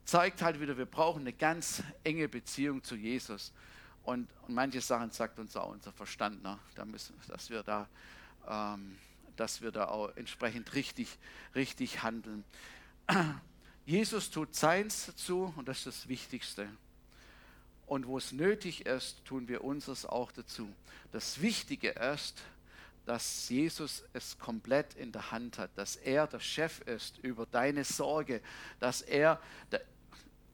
zeigt 0.03 0.41
halt 0.41 0.59
wieder, 0.59 0.79
wir 0.79 0.87
brauchen 0.87 1.21
eine 1.21 1.33
ganz 1.33 1.83
enge 2.03 2.27
Beziehung 2.27 2.83
zu 2.83 2.95
Jesus. 2.95 3.53
Und, 4.05 4.29
und 4.47 4.53
manche 4.53 4.81
Sachen 4.81 5.09
sagt 5.09 5.39
uns 5.39 5.57
auch 5.57 5.71
unser 5.71 5.91
Verstand, 5.91 6.43
ne? 6.43 6.59
da 6.75 6.85
müssen, 6.85 7.15
dass, 7.27 7.49
wir 7.49 7.63
da, 7.63 7.87
ähm, 8.47 8.97
dass 9.35 9.61
wir 9.61 9.71
da 9.71 9.87
auch 9.87 10.15
entsprechend 10.15 10.75
richtig, 10.75 11.17
richtig 11.55 12.03
handeln. 12.03 12.43
Jesus 13.85 14.29
tut 14.29 14.55
seins 14.55 15.07
dazu 15.07 15.51
und 15.55 15.67
das 15.67 15.79
ist 15.79 15.87
das 15.87 16.07
Wichtigste. 16.07 16.69
Und 17.87 18.05
wo 18.07 18.17
es 18.17 18.31
nötig 18.31 18.85
ist, 18.85 19.25
tun 19.25 19.47
wir 19.47 19.63
unseres 19.63 20.05
auch 20.05 20.31
dazu. 20.31 20.71
Das 21.11 21.41
Wichtige 21.41 21.89
ist, 21.89 22.41
dass 23.05 23.49
Jesus 23.49 24.03
es 24.13 24.37
komplett 24.37 24.95
in 24.95 25.11
der 25.11 25.31
Hand 25.31 25.57
hat, 25.57 25.71
dass 25.75 25.95
er 25.95 26.27
der 26.27 26.39
Chef 26.39 26.81
ist 26.81 27.17
über 27.19 27.45
deine 27.47 27.83
Sorge, 27.83 28.41
dass 28.79 29.01
er, 29.01 29.39
der, 29.71 29.81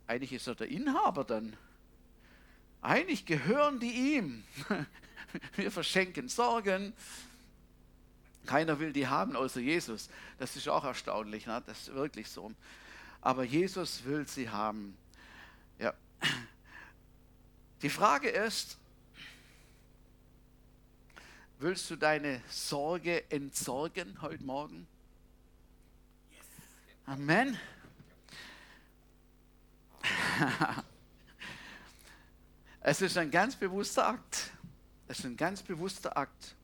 eigentlich 0.07 0.33
ist 0.33 0.47
er 0.47 0.55
der 0.55 0.67
Inhaber 0.67 1.23
dann, 1.23 1.55
eigentlich 2.81 3.25
gehören 3.25 3.79
die 3.79 4.15
ihm. 4.15 4.43
Wir 5.55 5.71
verschenken 5.71 6.27
Sorgen. 6.27 6.93
Keiner 8.45 8.79
will 8.79 8.91
die 8.91 9.07
haben 9.07 9.35
außer 9.35 9.59
Jesus. 9.59 10.09
Das 10.39 10.55
ist 10.55 10.67
auch 10.67 10.83
erstaunlich, 10.83 11.45
ne? 11.45 11.61
das 11.65 11.87
ist 11.87 11.93
wirklich 11.93 12.27
so. 12.27 12.51
Aber 13.21 13.43
Jesus 13.43 14.03
will 14.05 14.27
sie 14.27 14.49
haben. 14.49 14.97
Ja. 15.77 15.93
Die 17.83 17.89
Frage 17.89 18.29
ist, 18.29 18.77
willst 21.59 21.89
du 21.91 21.95
deine 21.95 22.41
Sorge 22.49 23.29
entsorgen 23.31 24.21
heute 24.21 24.43
Morgen? 24.43 24.87
Amen. 27.05 27.59
Es 32.83 32.99
ist 33.01 33.15
ein 33.17 33.29
ganz 33.29 33.55
bewusster 33.55 34.07
Akt. 34.07 34.51
Es 35.07 35.19
ist 35.19 35.25
ein 35.25 35.37
ganz 35.37 35.61
bewusster 35.61 36.17
Akt. 36.17 36.55